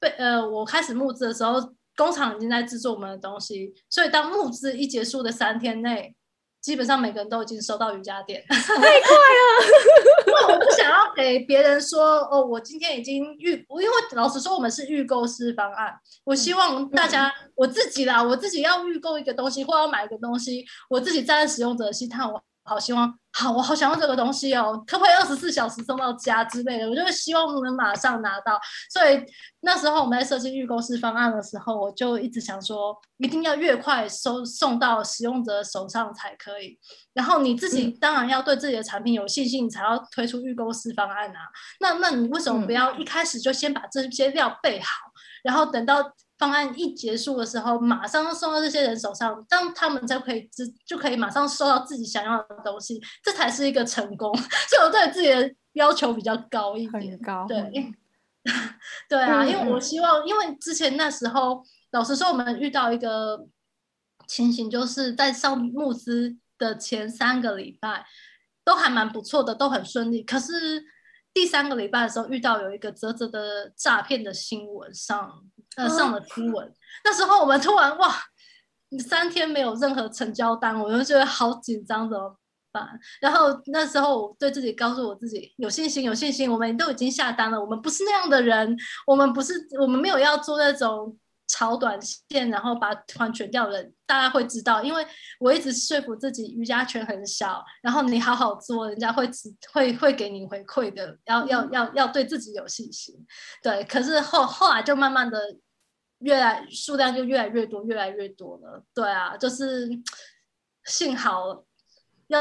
[0.00, 1.60] 被呃，我开始募资的时候，
[1.94, 6.16] 工厂已经在制作我们的东西，所以当募资一结束的三天内，
[6.62, 9.50] 基本上每个人都已经收到瑜伽垫， 太快了。
[10.26, 15.92] 因为我不想要给别人说哦，我今天已经预，我因为老实说，我们是预购式方案，
[16.24, 22.42] 我希望大家、嗯、我自己啦，我自己要预购一个东西或要买一个东西，我自己站在使用者的心态，我。
[22.70, 26.88] 好希望，好，我好想要这个东西哦，可不可以二十四小时送到家之类的？
[26.88, 28.60] 我就希望能马上拿到。
[28.92, 29.20] 所以
[29.62, 36.78] 那时候我们在设计预购式方案的时候，我就一直想说，一定要越快收送到使用者手上才可以。
[37.12, 41.40] 然后你自己当然要对自己的产品有信心，你才要推出预购式方案啊。
[41.80, 44.86] 那那你为什么不要一开始就先把这些料备好，
[45.42, 46.12] 然后等到？
[46.40, 54.34] 方案一结束的时候，马上送到这些人手上，这样他们就可以就就可以马上收到自己想要的东西，这才是一个成功。
[54.70, 57.46] 所以我对自己的要求比较高一点，很高。
[57.46, 57.92] 对，
[59.06, 63.46] 对啊，因为我希望，因为之前那时候，老实说，我们遇到一个
[64.26, 68.06] 情形，就是在上募资的前三个礼拜，
[68.64, 70.22] 都还蛮不错的，都很顺利。
[70.22, 70.82] 可是
[71.34, 75.44] 第三个礼拜的时候，遇到有一个啧啧的诈骗的新闻上，
[75.82, 76.72] 呃，上了新闻。
[77.04, 78.14] 那时候我们突然哇，
[78.98, 82.36] 三天没有任何成交单，我就觉得好紧张怎么
[82.72, 82.86] 办。
[83.20, 91.16] 然后那时候我对自己告诉我自己有信心，有信心，我们都已经下单了，我们不是那样的人，我们不是，我们没有要做那种
[91.48, 95.04] 炒短线，然后把团卷掉的人，大家会知道，因为
[95.40, 99.28] 我一直说服自己瑜伽圈很小，然后你好好做，人家会
[99.72, 103.14] 会会给你回馈的，要要要要对自己有信心，
[103.64, 105.40] 对，可是后后来就慢慢的
[106.20, 109.88] 越来数量就越来越多，越来越多了，对啊，就是
[110.86, 111.64] 幸好。
[112.28, 112.40] 要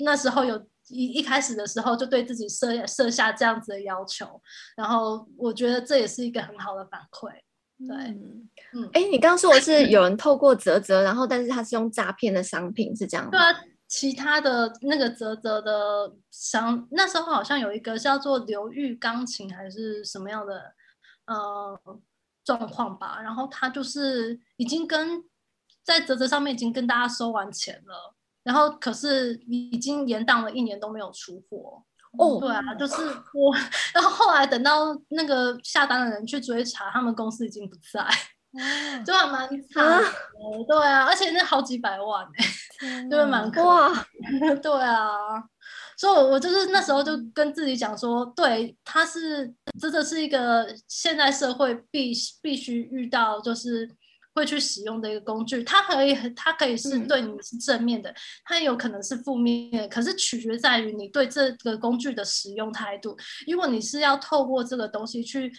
[0.00, 4.38] 那时候有一一开始的时候就对自己设设下这样子的要求，
[4.76, 7.30] 然后我觉得这也是一个很好的反馈。
[7.88, 7.96] 对，
[8.74, 13.30] 嗯，哎、欸，你刚刚说的是有人透过泽泽，然后但是他是用诈骗的商品，是这样吗？
[13.30, 20.74] 对啊，其他的那个泽泽的商，那时候好像有一个叫做流域钢琴还是什么样的
[21.24, 21.80] 呃
[22.56, 25.22] 状况吧，然后他就是已经跟
[25.84, 28.14] 在泽泽上面已经跟大家收完钱了。
[28.42, 31.82] 然后可是已经延档了一年都没有出货
[32.18, 32.94] 哦，对啊，就是
[33.34, 33.54] 我。
[33.92, 38.08] 然后后来等到那个下单的人去追查，他们公司已经不在，
[39.04, 39.92] 就还蛮惨的。
[39.92, 40.00] 啊
[40.66, 42.26] 对啊，而且那好几百万
[42.80, 44.06] 哎，就是蛮可怕。
[44.62, 45.08] 对啊，
[46.00, 53.86] 所以我就是那时候就跟自己讲说，对，他是真的是一个现在社会必必须遇到就是。
[54.32, 63.16] 会去使用的一个工具，它可以，它可以是对你是正面的，嗯、它也有可能是负面的，可是取决在于你对这个工具的使用态度。
[63.48, 65.52] 如果你是要透过这个东西去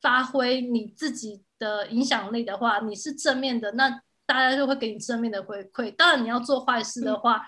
[0.00, 3.90] 发挥你自己的影响力的话，你是正面的，那
[4.24, 5.92] 大家就会给你正面的回馈。
[5.96, 7.42] 当然，你要做坏事的话，嗯、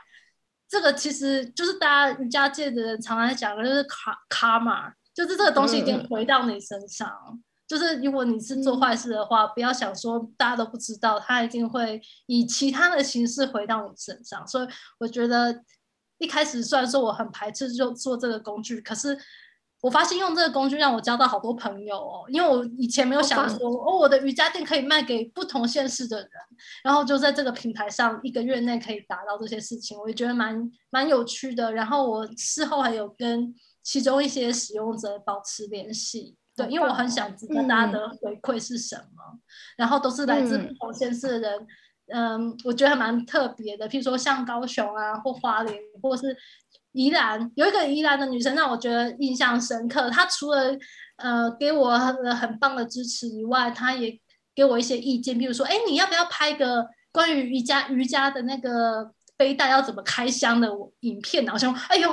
[0.68, 7.10] 这个其实就是大家瑜伽界的人常常在讲的，就是卡卡嘛，就是这个东西已经回到你身上。
[7.28, 14.46] 嗯就是如果你是做坏事的话，嗯、不要想说大家都不知道，他一定会以其他的形式回到你身上。
[14.46, 14.68] 所以
[15.00, 15.64] 我觉得
[16.18, 19.18] 一开始虽然说我很排斥就做这个工具，可是
[19.82, 22.24] 我发现用这个工具让我交到好多朋友哦。
[22.28, 26.30] 因为我以前没有想说哦，我的瑜伽垫可以卖给不同县市的人，
[26.82, 31.72] 然后就在这个平台上一个月内可以达到这些事情，我也觉得蛮蛮有趣的。
[31.72, 36.36] 然后我事后还有跟其中一些使用者保持联系。
[36.56, 39.40] 对，因为我很想知道大家的回馈是什么，嗯、
[39.76, 41.66] 然后都是来自不同县市的人，
[42.06, 43.86] 嗯，嗯，我觉得还蛮特别的。
[43.86, 46.34] 譬如说像高雄啊，或花莲，或是
[46.96, 50.08] 宜兰，有一个宜兰的女生让我觉得印象深刻。
[50.08, 50.74] 她除了
[51.18, 54.18] 呃给我很，很棒的支持以外，她也
[54.54, 60.68] 给我一些意见，比如说，哎，你要不要拍个关于瑜伽瑜伽的那个背带要怎么开箱的
[61.00, 61.44] 影片？
[61.44, 62.10] 然后说，哎呦。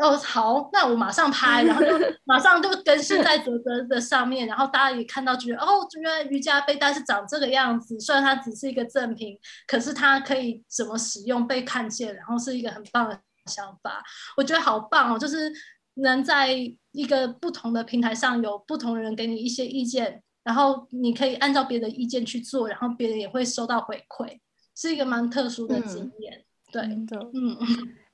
[0.00, 1.88] 哦，好，那我马上拍， 然后就
[2.22, 7.98] 马上就更新在泽泽的上面，然后大家也看到，觉得哦，原来瑜伽背带是长这个样子。
[7.98, 9.36] 虽然它只是一个赠品，
[9.66, 14.04] 可是它可以怎么使用被看见，然后是一个很棒的想法。
[14.36, 15.50] 我觉得好棒哦，就是
[15.94, 16.50] 能在
[16.92, 24.38] 一个不同的平台上有不同的人给你一些意见，然后你可以按照别的意见去做，然后别人也会收到回馈，
[24.76, 26.44] 是一个蛮特殊的经验。
[26.72, 27.56] 嗯、对，嗯。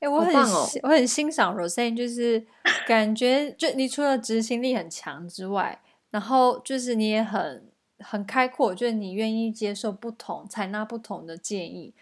[0.01, 2.47] 欸、我很、哦、我很欣赏 Rosanne，就是
[2.87, 11.95] 感觉就你除了执行力很强之外，然后就是你也很很开阔，就是你愿意接受不同、采纳不同的建议。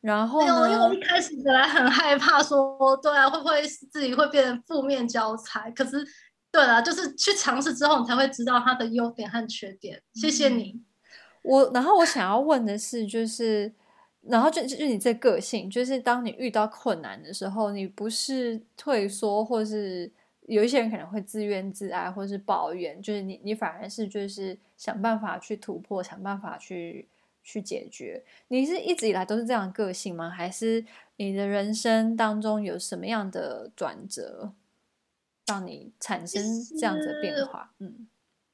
[0.00, 5.70] 然后呢，因为我一开始本来很害怕说，对啊，会不会自己会变成负面教材？
[5.72, 6.06] 可是，
[6.50, 10.02] 对啊，就是去尝试之后，你才会知道它的优点和缺点。
[10.14, 10.72] 谢谢你。
[10.72, 10.84] 嗯、
[11.42, 13.72] 我然后我想要问的是，就是。
[14.22, 27.08] 然后就就你这个性，就是当你遇到困难的时候，你不是退缩，或是有一些人可能会自怨自艾，或是抱怨，就是你你反而是就是想办法去突破，想办法去
[27.48, 28.22] 去解决。
[28.48, 30.28] 你是一直以来都是这样的个性吗？
[30.28, 30.84] 还是
[31.16, 34.52] 你的人生当中有什么样的转折，
[35.46, 36.42] 让你产生
[36.78, 37.72] 这样子的变化？
[37.78, 38.06] 嗯。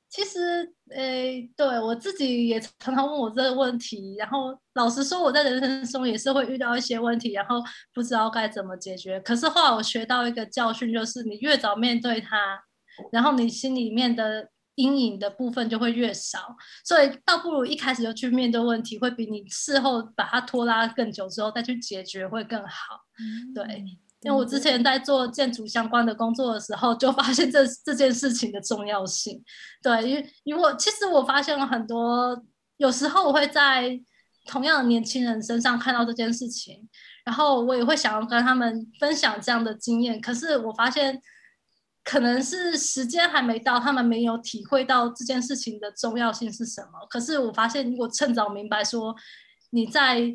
[0.08, 7.60] 其实，诶，对我自己也常常问我这个问题，然后老实说，我在人生中也是会遇到一些问题，然后
[7.92, 9.18] 不知道该怎么解决。
[9.22, 12.62] 可是后来我学到一个教训，就是你越早面对它，
[13.10, 16.56] 然后你心里面的阴影的部分就会越少。
[16.84, 23.00] 所以倒不如一开始就去面对问题，会比你事后把它拖拉更久之后再去解决会更好。
[23.54, 23.84] 对。
[24.20, 29.44] 因为我之前在做建筑相关的工作的时候，就发现这这件事情的重要性。
[29.82, 32.42] 对，因为因为我其实我发现了很多，
[32.78, 34.00] 有时候我会在
[34.46, 36.88] 同样的年轻人身上看到这件事情，
[37.26, 40.18] 然后我也会想要跟他们分享这样的经验。
[40.18, 41.20] 可是我发现，
[42.04, 47.06] 可能是时间还没到，他们没有体会到这件事情的重要性是什么。
[47.08, 49.16] 可是我发现，如果趁早明白说，
[49.70, 50.34] 你在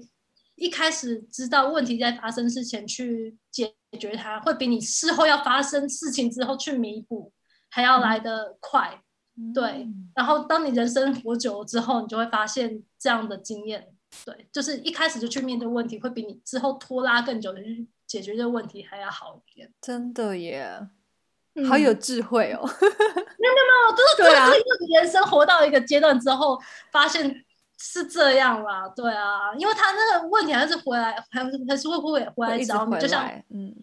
[0.55, 7.31] 一开始知道问题在发生之前去解决它，会比你事后要发生事情之后去弥补
[7.69, 9.01] 还要来得快。
[9.37, 13.87] 嗯、对，然后当你人生活久了之后，你就会发现这样的经验。
[14.25, 19.71] 对，就是一开始就去面对问题，会比你之后拖拉更久的去解决这个问题还要好一点。
[19.79, 20.89] 真的耶，
[21.63, 22.61] 嗯、好有智慧哦！
[22.67, 26.59] 没有没有没有，就是就是因为你人生活到一个阶段之后，
[26.91, 27.45] 发现。
[27.81, 32.99] 是这样啦，对啊，因为他那个问题还是回来，还还是会不会回来找你？
[32.99, 33.73] 就像，嗯，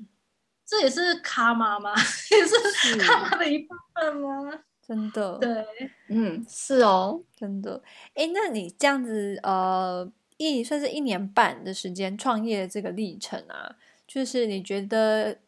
[0.67, 1.95] 这也是卡玛吗？
[2.31, 4.53] 也是卡妈的一部分吗？
[4.87, 5.65] 真的，对，
[6.11, 7.83] 嗯，是哦，真的。
[8.13, 10.07] 哎，那你这样子，呃，
[10.37, 15.39] 一算是一年半的时间创业的这个历程啊，就是你觉得，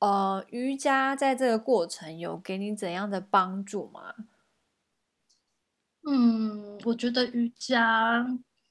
[0.00, 4.14] 呃，瑜伽在这个过程有给你怎样的帮助吗？
[6.08, 8.26] 嗯，我觉得瑜伽，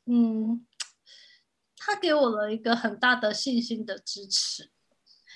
[0.06, 0.66] 嗯，
[1.78, 4.72] 它给我了一个很大的信心的支持，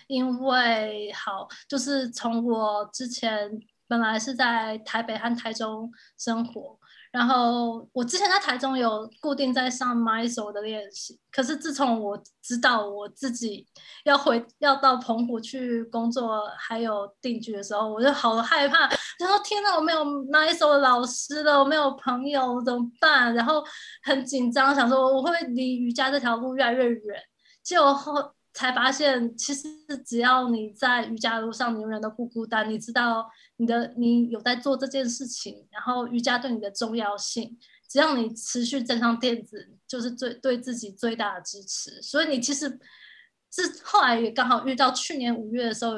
[0.07, 3.59] 因为好，就是从我之前
[3.99, 6.77] 本来是在台北和台中生活。
[7.11, 13.67] 然后我之前在台中有固定在上 m y s o 的练习，可是自从我知道我自己
[14.03, 18.89] 要回要到澎湖去工作还有定居的时候，我就好害怕。
[19.19, 23.31] 然后天哪，我没有 m y s o 的老师了，我没有朋友怎么办？
[23.35, 23.63] 然后
[24.01, 27.21] 很紧张，想说我会不会离瑜伽这条路越来越远？
[27.61, 28.13] 结果后
[28.53, 29.67] 才发现，其实
[30.05, 32.69] 只要你在瑜伽路上，你永远都不孤单。
[32.69, 33.27] 你知道
[33.57, 37.57] 你的你有在做这件事情，然后瑜伽对你的重要性，
[37.89, 41.99] 只要你持续站上垫子，就是最对自己最大的支持。
[42.01, 42.79] 所以你其实
[43.51, 45.93] 是后来也刚好遇到去年五月的时候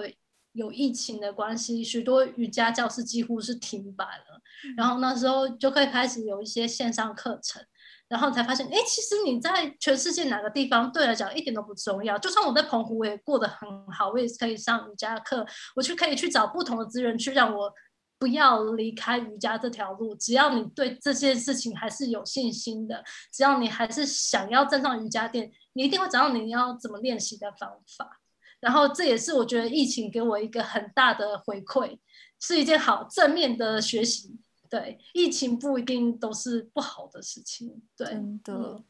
[0.53, 4.41] 有疫情的关系，许多瑜伽教室几乎是停摆了，
[4.78, 7.62] 然后那时候就可以开始有一些线上课程。
[8.08, 12.18] 然后才发现，哎，其实你在全世界哪个地方，对来讲一点都不重要。
[12.20, 15.45] 就算我在澎湖，我也过得很好，我也可以上瑜伽课，
[15.76, 17.74] 我去可以去找不同的资源，去让我
[18.20, 20.14] 不要离开瑜伽这条路。
[20.16, 23.03] 只要你对这件事情还是有信心的，
[23.34, 28.22] 只要你还是想要站上瑜伽垫，你一定会找到你要怎么练习的方法。
[28.60, 31.97] 然后这也是我觉得疫情给我一个很大的回馈，
[32.39, 34.39] 是一件好正面的学习。
[34.76, 37.82] 对，疫情不一定都是不好的事情。
[37.95, 38.84] 对，真的，嗯、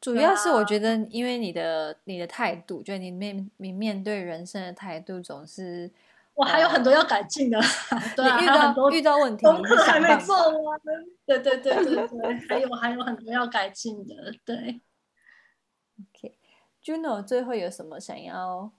[0.00, 5.88] 主要是我觉得，因为你的、啊、你的态度，就你面你面对人生的态度，总是
[6.34, 7.60] 我还有很多要改进的。
[8.16, 10.80] 对、啊， 遇到遇到问题，功课还没做完。
[11.24, 14.34] 对对对对 对，还有还有很多要改进的。
[14.44, 14.80] 对。
[16.00, 18.72] OK，Juno，最后有什么想要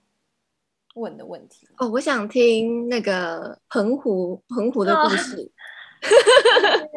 [0.96, 1.66] 问的问题？
[1.78, 5.50] 哦，我想听那个澎湖澎湖的故事。
[6.02, 6.88] 哦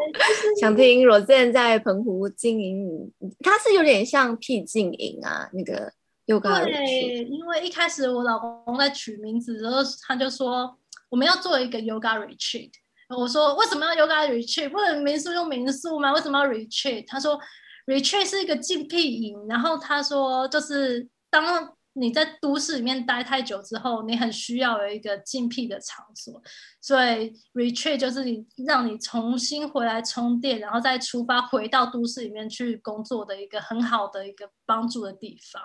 [0.59, 5.91] 想听 Rosanne 在澎湖经营，他是有点像僻静营啊，那个
[6.25, 6.63] Yoga。
[6.63, 10.77] 对，因为一开始我老公在取名字的时候，他就说
[11.09, 12.71] 我们要做一个 Yoga Retreat。
[13.15, 14.69] 我说为什么要 Yoga Retreat？
[14.69, 16.13] 不能民宿用民宿吗？
[16.13, 17.05] 为什么要 Retreat？
[17.07, 17.39] 他说
[17.85, 21.74] Retreat 是一个禁僻营，然后他说就是当。
[21.97, 26.41] 你在都市里面待太久之后，你很需要有一个静僻的场所，
[26.81, 35.61] 所以 retreat 就是你让你重新回来充电，然后再出发回到都市里面去工作的一个很好的一个帮助的地方。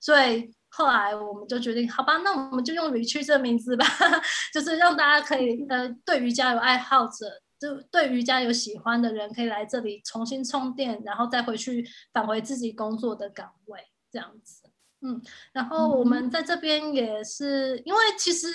[0.00, 3.86] 所以后来我们就决定，好吧，那我们就用 retreat 这个名字吧，
[4.52, 14.67] 就是让大家可以呃，对瑜伽有爱好者，就对瑜伽有喜欢的人，可以来这里重新充电，然后再回去返回自己工作的岗位，这样子。
[15.00, 15.22] 嗯，
[15.52, 18.48] 然后我们在这边也是，嗯、因为其实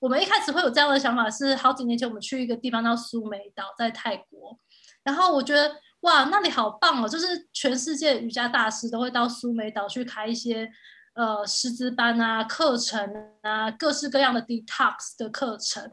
[0.00, 4.58] 我们一开始会有这样的想法，是好几年前我们去一个地方叫苏梅岛，在泰国，
[5.04, 10.68] 然后我觉得哇，那里好棒哦，就是全世界瑜伽大师都会到苏梅岛去开一些
[11.14, 13.08] 呃师资班啊、课程
[13.42, 15.88] 啊，各式各样的 detox 的课程。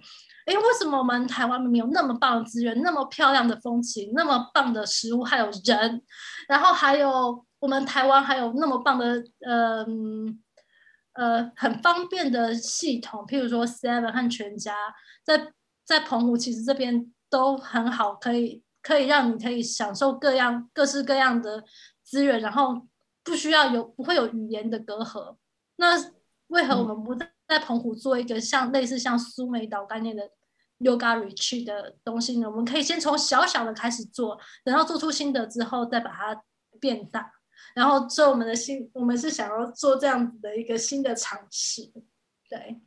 [0.48, 6.02] 诶，为什么我们台湾没有那么棒的资源、那么漂亮的风景、那么棒的食物，还有人，
[6.48, 7.46] 然后还有。
[7.64, 9.86] 我们台湾还有那么棒的，呃，
[11.14, 14.76] 呃，很方便的系统，譬如说 Seven 和全家，
[15.24, 15.54] 在
[15.86, 21.64] 在澎湖其实这边都很好，可以可以让你可以享受各样各式各样的
[22.04, 22.86] 资源，然后
[23.24, 25.38] 不需要有不会有语言的隔阂。
[25.78, 25.96] 那
[26.48, 30.30] 为何我们不在澎湖做一个像类似像苏梅岛概念的
[30.80, 32.50] Yoga Retreat 的东西呢？
[32.50, 36.44] 我们可以先从小小的开始做，等到做出心得之后，再把它
[36.82, 37.32] 变大。
[37.76, 41.92] 然后做我们的新，我们是想要做这样子的一个新的尝试，
[42.50, 42.80] 对，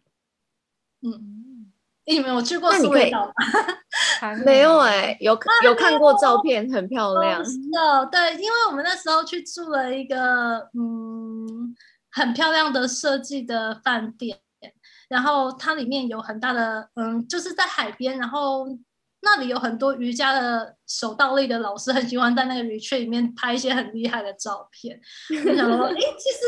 [1.03, 1.72] 嗯，
[2.05, 3.32] 你们有去过苏梅岛吗？
[4.45, 7.43] 没有哎、欸，有有看过照片，很漂亮。
[7.43, 11.74] 哦，对，因为我们那时候去住了一个嗯
[12.11, 14.39] 很漂亮的设计的饭店，
[15.09, 18.66] 然后它里面有很大的嗯，就是在海边，然后。
[19.27, 24.99] 那里有很多瑜伽的手倒立的老师，很喜欢在那个 retreat 里面拍一些很厉害的照片。
[25.45, 26.39] 我想说，哎、欸，其实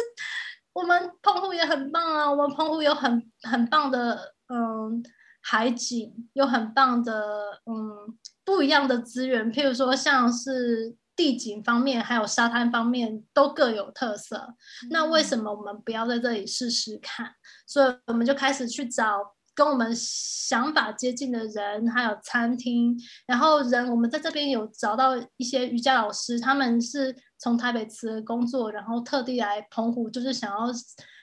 [0.73, 5.03] 我们澎湖也很棒啊，我们澎湖有很很棒的嗯
[5.43, 14.37] 海景，有很棒的嗯不一样的资源，譬如说像是地景方面，还有沙滩方面都各有特色。
[14.85, 17.35] 嗯、那为什么我们不要在这里试试看？
[17.67, 19.35] 所以我们就开始去找。
[19.59, 22.97] 跟我们想法接近的人，还有餐厅，
[23.27, 30.67] 然后人，我们在这边有找到一些瑜伽老师，他们是从台北辞了工作，然后特地来澎湖，就是想要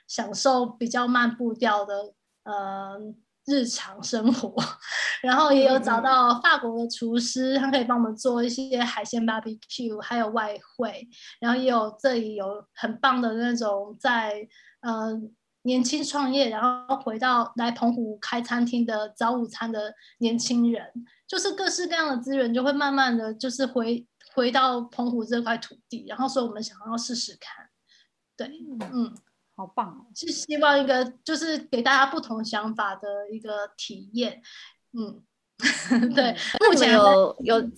[0.09, 2.13] 享受比较慢步调的
[2.43, 2.99] 呃
[3.45, 4.53] 日常生活，
[5.23, 11.07] 然后也有找到法国的厨师，他可以帮我们做一些海鲜 barbecue，还有外汇，
[11.39, 14.45] 然后也有这里有很棒的那种在
[14.81, 15.21] 呃。
[15.65, 20.85] 年轻创业，然后回到来澎湖开餐厅的早午餐的年轻人，
[21.27, 27.69] 就是各式各样的资源就会慢慢的就是回回到澎湖这块土地，然后所以我们想要试试看，
[28.37, 29.15] 对，嗯，嗯。
[29.57, 34.41] 好棒哦，是希望一个就是给大家不同想法的一个体验，
[34.91, 35.23] 嗯，
[36.13, 37.71] 对，目前有有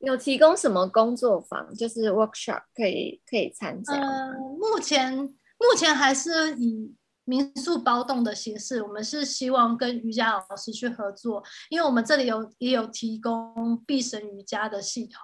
[0.00, 5.34] 有提供什么工作坊，就是 workshop 可以可以参加，呃，目前。
[5.58, 6.94] 目前还是以
[7.24, 15.20] 民宿包栋的形式，我们是希望跟瑜伽老师去合作，因为我们这里有也有提供毕生瑜伽的系统，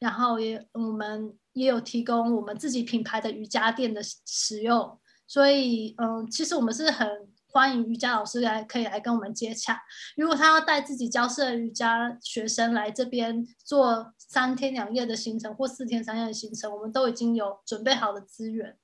[0.00, 7.08] 然后也我们也有提供我们自己品牌的瑜伽垫的使用，所以嗯，其实我们是很
[7.46, 9.80] 欢迎瑜伽老师来可以来跟我们接洽，
[10.16, 18.76] 如果他要带自己教室的瑜伽学生来这边做三天两夜的行程或四天三夜的行程，我们都已经有准备好的资源。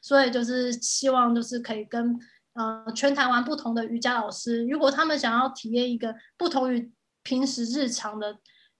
[0.00, 2.18] 所以就是希望，就是可以跟
[2.54, 6.90] 呃全台湾不同的瑜伽老师，如果他们想要体验一个不同于
[7.22, 8.36] 平时日常的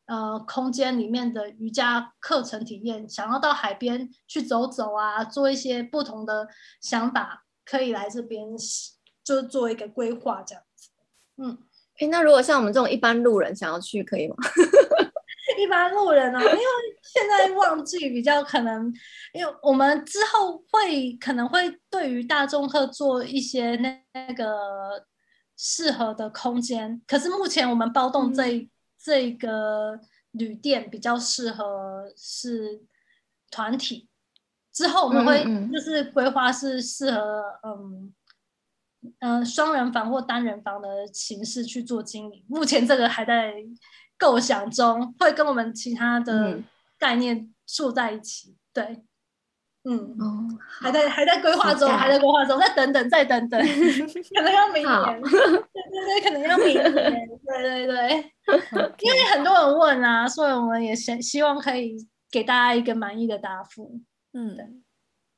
[0.07, 6.49] 呃空间里面的瑜伽课程体验，想要到海边去走走啊，做一些不同的
[6.81, 8.47] 想法，可以来这边
[9.25, 10.91] 就做一个规划这样子。
[11.37, 11.59] 嗯，
[12.01, 14.37] 诶，那如果像我们这种一般路人想要去，可以吗？
[15.63, 16.59] 一般路人呢、啊，因为
[17.03, 18.93] 现在旺季比较可能，
[19.33, 25.07] 因为我们之后会可能会对于大众客做一些那那个
[25.57, 30.01] 适合的空间，可是目前我们包栋这、嗯、这个
[30.33, 32.83] 旅店比较适合是
[33.51, 34.09] 团体，
[34.73, 38.13] 之后我们会就是规划是适合嗯
[39.21, 43.55] 嗯双、呃、人房或单人房的形式去做经营，目前这个还在。
[44.23, 46.61] 构想中会跟我们其他的
[46.97, 49.03] 概念住在一起，嗯、对，
[49.83, 50.47] 嗯，哦、
[50.81, 53.61] 还在还在规划中，还在规划中，再等等，再等等，
[54.33, 56.93] 可能要明年，对对对，可能要明年，
[57.45, 58.33] 对对对，
[59.01, 61.97] 因为很多人问啊，所以我们也希希望可以
[62.31, 64.01] 给大家一个满意的答复，
[64.35, 64.57] 嗯，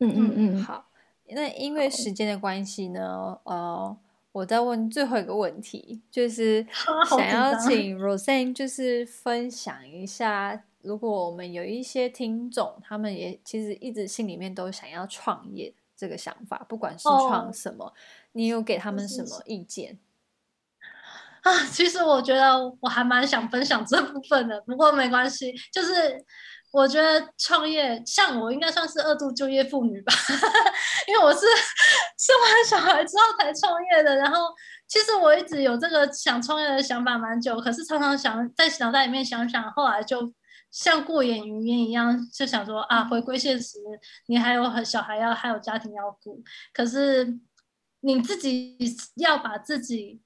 [0.00, 0.90] 嗯嗯嗯，好，
[1.30, 3.96] 那因为时间的关系呢，呃。
[4.34, 6.66] 我再问最后一个问题，就是
[7.08, 17.92] 想要请 Rosanne 就是分享一下，如果我们有一些听众，他们也其实一直心里面都想要创业这个想法，不管是创什么，哦、
[18.32, 20.00] 你有给他们什么意见？
[21.42, 26.24] 啊，其实我觉得我还蛮想分享这部分的，不过没关系，就是。
[26.74, 30.12] 我觉得创业，像我应该算是二度就业妇女吧，
[31.06, 31.46] 因为我是
[32.18, 34.16] 生完小孩之后才创业的。
[34.16, 34.48] 然后，
[34.88, 40.34] 其实我一直有这个想创业的想法蛮久，可是常常想在脑袋里面想想，后来就
[40.72, 43.78] 像过眼云烟一样，就想说啊，回归现实，
[44.26, 46.42] 你还有小孩要，还有家庭要顾。
[46.72, 47.38] 可是
[48.00, 48.76] 你自己
[49.14, 50.20] 要把自己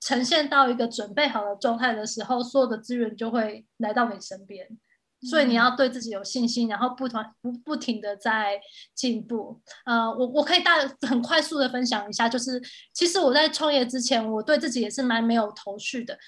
[0.00, 4.66] 呈现到一个准备好的状态的时候，所有的资源就会来到你身边。
[5.24, 8.60] 所以你要对自己有信心，然后不断不不停的在
[8.92, 9.60] 进步。
[9.84, 10.76] 呃，我我可以大
[11.08, 12.60] 很快速的分享一下，就是
[12.92, 16.18] 其实我在创业之前，我对自己也是蛮没有头绪的。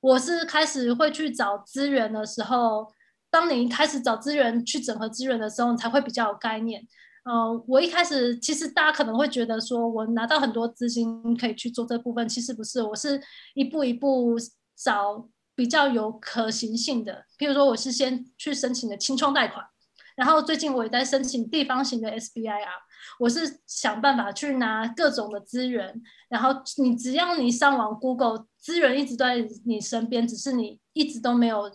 [0.00, 2.92] 我是开始会去找资源的时候，
[3.30, 6.82] 当你开始找资源去整合资源的时候，你才会比较有概念。
[7.24, 13.22] 呃，我一开始其实大家可能会觉得说我拿到很多资金可以去做这部分，其实不是，我是
[13.54, 14.36] 一步一步
[14.76, 15.28] 找。
[15.60, 19.62] 比较有可行性的，譬如说我是先去申请的清创贷款，
[20.16, 22.64] 然后最近我也在申请地方型的 SBIR，
[23.18, 26.00] 我是想办法去拿各种的资源。
[26.30, 26.48] 然后
[26.78, 31.70] 你只要你上网 Google，资源一直都在你身边，只是你一直都没有。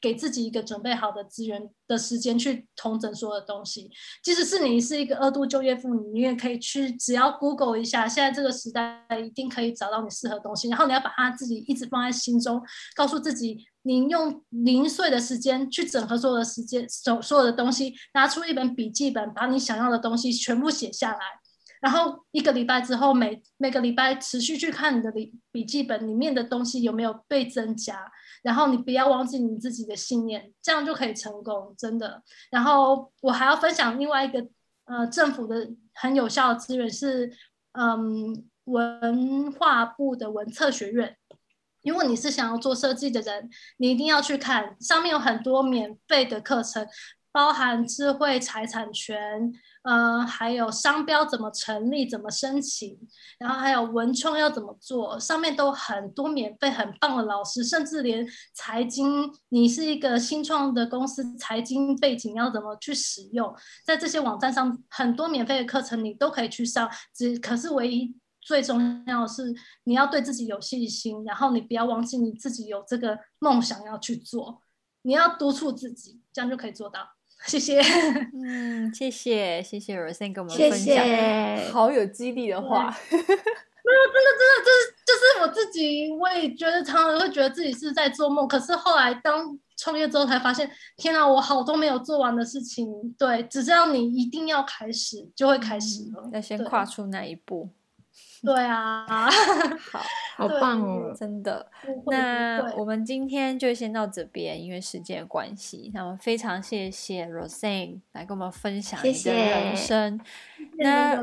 [0.00, 3.90] 给自己一个准备好的资源的时间去统整所有的东西，
[4.22, 10.68] 即使是你是一个二度就业妇女，你也可以去，只要 Google 一下，现在这个时代一定可以找到你适合的东西。
[10.68, 12.62] 然后你要把它自己一直放在心中，
[12.94, 21.18] 告诉自己，你用零碎的时间去整合所有的时间，所所有的东西，拿出一本笔记本，把你想要的东西全部写下来。
[21.80, 28.10] 然后一个礼拜之后，每每个礼拜持续去看你的笔笔记本里面的东西有没有被增加。
[28.48, 32.22] 然后你不要忘记你自己的信念，这样就可以成功，真的。
[32.50, 34.48] 然后我还要分享另外一个
[34.86, 37.30] 呃政府的很有效的资源是，
[37.72, 41.14] 嗯，文化部的文策学院。
[41.82, 46.88] 如果你是想要做设计的人，你一定要去看，上面有很多免费的课程。
[47.30, 49.52] 包含智慧财产权，
[49.88, 52.98] 呃，还有商标怎么成立、怎么申请，
[53.38, 63.50] 然后还有文创要怎么做，上面都很多免费、很棒的老师，甚至连财经，你是一个新创的公司，财经背景要怎么去使用，
[63.86, 74.60] 在这些网站上很多免费的课程你都可以去上，只可是唯一最重要是你要对自己有信心，然后你不要忘记你自己有这个梦想要去做，
[75.00, 77.17] 你要督促自己，这样就可以做到。
[77.46, 77.80] 谢谢，
[78.34, 82.94] 嗯，谢谢，谢谢 Rosanne 跟我们分享，谢谢好有激励的话。
[83.10, 88.46] 没有，真的，真的，就是就是我自己，我也觉得常常会觉得自己是在做梦。
[88.46, 92.86] 可是后来当创业之后，才发现，天哪，我好多没有做完的事情。
[93.16, 96.28] 对，只要你一定要开始，就会开始了。
[96.32, 97.70] 要先跨出那一步。
[98.44, 99.04] 对啊，
[99.90, 100.00] 好，
[100.36, 101.66] 好棒哦，真的。
[102.06, 105.90] 那我们今天就先到这边，因为时间的关系。
[105.92, 110.20] 那我们非常谢谢 Rosanne 来跟我们分享你的人生。
[110.56, 110.84] 谢谢。
[110.84, 111.16] 那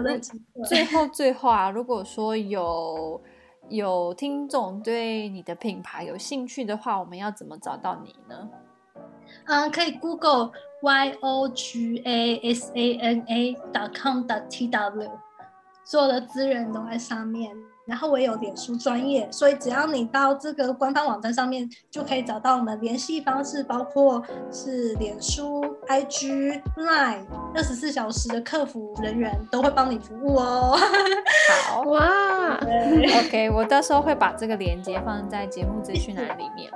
[0.68, 3.22] 最后最后啊，如果说有
[3.70, 8.49] 有听众对你的品牌有兴趣的话，我们要怎么找到你呢？
[9.45, 10.51] 嗯， 可以 Google
[10.82, 15.09] y o g a s a n a dot com dot t w。
[15.86, 17.56] 所有的资源都在上面，
[17.86, 24.22] 然后我也有脸书专业，所以只要你到这个官方网站上面，就可以找到我们联系方式，包括
[24.52, 30.76] 是脸书、IG、Line，二十四小时的客服人员都会帮你服务哦。
[31.70, 36.72] 好哇，OK，我到时候会把这个链接放在节目资讯栏里面。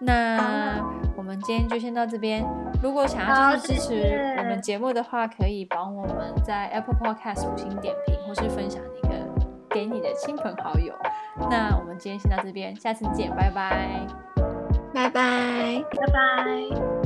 [0.00, 0.82] 那
[1.16, 2.44] 我们今天就先到这边。
[2.82, 9.14] 如果想要继续支持我们节目的话，可以帮我们在 Apple Podcast 五星点评，或是分享一个
[9.68, 10.94] 给你的亲朋好友。
[11.50, 14.06] 那我们今天先到这边，下次见，拜拜，
[14.94, 16.99] 拜拜，拜拜。